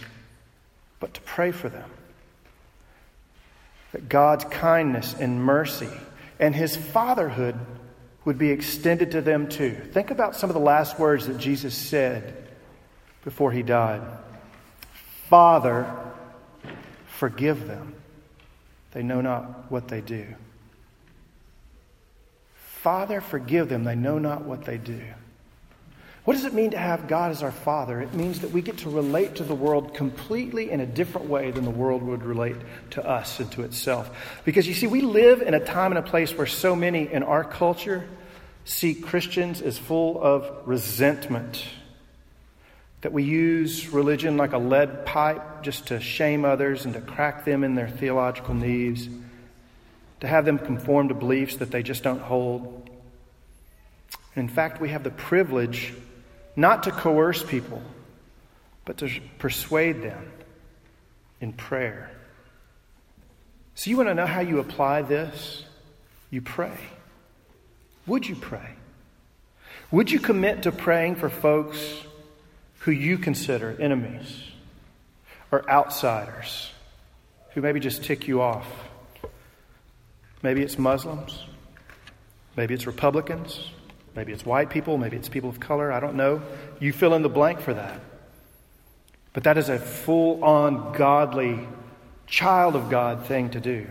but 0.98 1.14
to 1.14 1.20
pray 1.22 1.52
for 1.52 1.68
them. 1.68 1.88
That 3.92 4.08
God's 4.08 4.44
kindness 4.44 5.14
and 5.14 5.42
mercy 5.42 5.88
and 6.38 6.54
his 6.54 6.76
fatherhood 6.76 7.58
would 8.24 8.38
be 8.38 8.50
extended 8.50 9.12
to 9.12 9.20
them 9.20 9.48
too. 9.48 9.70
Think 9.92 10.10
about 10.10 10.36
some 10.36 10.50
of 10.50 10.54
the 10.54 10.60
last 10.60 10.98
words 10.98 11.26
that 11.26 11.38
Jesus 11.38 11.74
said 11.74 12.48
before 13.24 13.52
he 13.52 13.62
died 13.62 14.02
Father, 15.28 15.92
forgive 17.06 17.66
them. 17.66 17.94
They 18.92 19.02
know 19.02 19.20
not 19.20 19.70
what 19.70 19.88
they 19.88 20.00
do. 20.00 20.26
Father, 22.54 23.20
forgive 23.20 23.68
them. 23.68 23.82
They 23.84 23.96
know 23.96 24.18
not 24.18 24.42
what 24.42 24.64
they 24.64 24.78
do. 24.78 25.00
What 26.26 26.34
does 26.34 26.44
it 26.44 26.54
mean 26.54 26.72
to 26.72 26.76
have 26.76 27.06
God 27.06 27.30
as 27.30 27.44
our 27.44 27.52
Father? 27.52 28.00
It 28.00 28.12
means 28.12 28.40
that 28.40 28.50
we 28.50 28.60
get 28.60 28.78
to 28.78 28.90
relate 28.90 29.36
to 29.36 29.44
the 29.44 29.54
world 29.54 29.94
completely 29.94 30.72
in 30.72 30.80
a 30.80 30.86
different 30.86 31.28
way 31.28 31.52
than 31.52 31.62
the 31.62 31.70
world 31.70 32.02
would 32.02 32.24
relate 32.24 32.56
to 32.90 33.08
us 33.08 33.38
and 33.38 33.50
to 33.52 33.62
itself. 33.62 34.10
Because 34.44 34.66
you 34.66 34.74
see, 34.74 34.88
we 34.88 35.02
live 35.02 35.40
in 35.40 35.54
a 35.54 35.64
time 35.64 35.92
and 35.92 36.00
a 36.00 36.02
place 36.02 36.36
where 36.36 36.48
so 36.48 36.74
many 36.74 37.08
in 37.08 37.22
our 37.22 37.44
culture 37.44 38.08
see 38.64 38.92
Christians 38.92 39.62
as 39.62 39.78
full 39.78 40.20
of 40.20 40.50
resentment. 40.66 41.64
That 43.02 43.12
we 43.12 43.22
use 43.22 43.90
religion 43.90 44.36
like 44.36 44.52
a 44.52 44.58
lead 44.58 45.06
pipe 45.06 45.62
just 45.62 45.86
to 45.86 46.00
shame 46.00 46.44
others 46.44 46.86
and 46.86 46.94
to 46.94 47.00
crack 47.00 47.44
them 47.44 47.62
in 47.62 47.76
their 47.76 47.88
theological 47.88 48.54
knees, 48.54 49.08
to 50.18 50.26
have 50.26 50.44
them 50.44 50.58
conform 50.58 51.06
to 51.06 51.14
beliefs 51.14 51.58
that 51.58 51.70
they 51.70 51.84
just 51.84 52.02
don't 52.02 52.18
hold. 52.18 52.90
In 54.34 54.48
fact, 54.48 54.80
we 54.80 54.88
have 54.88 55.04
the 55.04 55.12
privilege 55.12 55.94
not 56.56 56.84
to 56.84 56.90
coerce 56.90 57.42
people, 57.42 57.82
but 58.84 58.96
to 58.98 59.10
persuade 59.38 60.02
them 60.02 60.32
in 61.40 61.52
prayer. 61.52 62.10
So, 63.74 63.90
you 63.90 63.98
want 63.98 64.08
to 64.08 64.14
know 64.14 64.26
how 64.26 64.40
you 64.40 64.58
apply 64.58 65.02
this? 65.02 65.62
You 66.30 66.40
pray. 66.40 66.78
Would 68.06 68.26
you 68.26 68.34
pray? 68.34 68.70
Would 69.90 70.10
you 70.10 70.18
commit 70.18 70.62
to 70.62 70.72
praying 70.72 71.16
for 71.16 71.28
folks 71.28 71.78
who 72.80 72.90
you 72.90 73.18
consider 73.18 73.76
enemies 73.78 74.42
or 75.52 75.68
outsiders 75.70 76.70
who 77.50 77.60
maybe 77.60 77.80
just 77.80 78.02
tick 78.02 78.26
you 78.26 78.40
off? 78.40 78.66
Maybe 80.42 80.62
it's 80.62 80.78
Muslims, 80.78 81.44
maybe 82.56 82.74
it's 82.74 82.86
Republicans, 82.86 83.70
Maybe 84.16 84.32
it's 84.32 84.46
white 84.46 84.70
people, 84.70 84.96
maybe 84.96 85.16
it's 85.18 85.28
people 85.28 85.50
of 85.50 85.60
color, 85.60 85.92
I 85.92 86.00
don't 86.00 86.16
know. 86.16 86.42
You 86.80 86.92
fill 86.92 87.14
in 87.14 87.22
the 87.22 87.28
blank 87.28 87.60
for 87.60 87.74
that. 87.74 88.00
But 89.34 89.44
that 89.44 89.58
is 89.58 89.68
a 89.68 89.78
full 89.78 90.42
on 90.42 90.94
godly, 90.94 91.60
child 92.26 92.74
of 92.74 92.88
God 92.88 93.26
thing 93.26 93.50
to 93.50 93.60
do. 93.60 93.86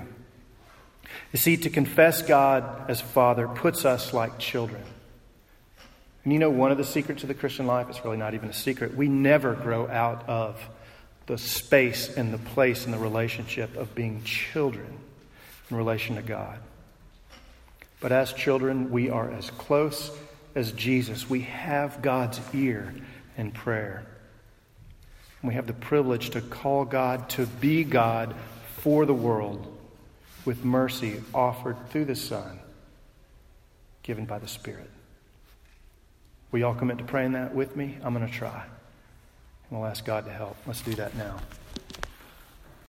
You 1.31 1.37
see, 1.37 1.57
to 1.57 1.69
confess 1.69 2.23
God 2.23 2.89
as 2.89 2.99
Father 2.99 3.47
puts 3.47 3.85
us 3.85 4.11
like 4.11 4.39
children. 4.39 4.81
And 6.23 6.33
you 6.33 6.39
know, 6.39 6.49
one 6.49 6.71
of 6.71 6.79
the 6.79 6.83
secrets 6.83 7.21
of 7.21 7.27
the 7.27 7.35
Christian 7.35 7.67
life, 7.67 7.87
it's 7.87 8.03
really 8.03 8.17
not 8.17 8.33
even 8.33 8.49
a 8.49 8.53
secret, 8.53 8.95
we 8.95 9.07
never 9.07 9.53
grow 9.53 9.87
out 9.87 10.27
of 10.27 10.59
the 11.27 11.37
space 11.37 12.15
and 12.17 12.33
the 12.33 12.39
place 12.39 12.85
and 12.85 12.93
the 12.93 12.97
relationship 12.97 13.75
of 13.77 13.93
being 13.93 14.23
children 14.23 14.97
in 15.69 15.77
relation 15.77 16.15
to 16.15 16.23
God. 16.23 16.57
But 18.05 18.11
as 18.11 18.33
children, 18.33 18.91
we 18.91 19.09
are 19.09 19.31
as 19.31 19.49
close 19.49 20.11
as 20.53 20.71
Jesus. 20.73 21.27
We 21.27 21.41
have 21.41 22.03
God's 22.03 22.39
ear 22.53 22.93
in 23.35 23.49
prayer. 23.49 24.05
We 25.41 25.55
have 25.55 25.65
the 25.65 25.73
privilege 25.73 26.29
to 26.29 26.41
call 26.41 26.85
God 26.85 27.29
to 27.29 27.47
be 27.47 27.83
God 27.83 28.35
for 28.77 29.07
the 29.07 29.13
world 29.15 29.75
with 30.45 30.63
mercy 30.63 31.23
offered 31.33 31.77
through 31.89 32.05
the 32.05 32.15
Son, 32.15 32.59
given 34.03 34.25
by 34.25 34.37
the 34.37 34.47
Spirit. 34.47 34.91
Will 36.51 36.59
you 36.59 36.67
all 36.67 36.75
commit 36.75 36.99
to 36.99 37.05
praying 37.05 37.31
that 37.31 37.55
with 37.55 37.75
me? 37.75 37.97
I'm 38.03 38.13
going 38.13 38.27
to 38.27 38.31
try. 38.31 38.65
And 39.71 39.79
we'll 39.79 39.89
ask 39.89 40.05
God 40.05 40.25
to 40.25 40.31
help. 40.31 40.57
Let's 40.67 40.81
do 40.81 40.93
that 40.93 41.15
now. 41.15 41.37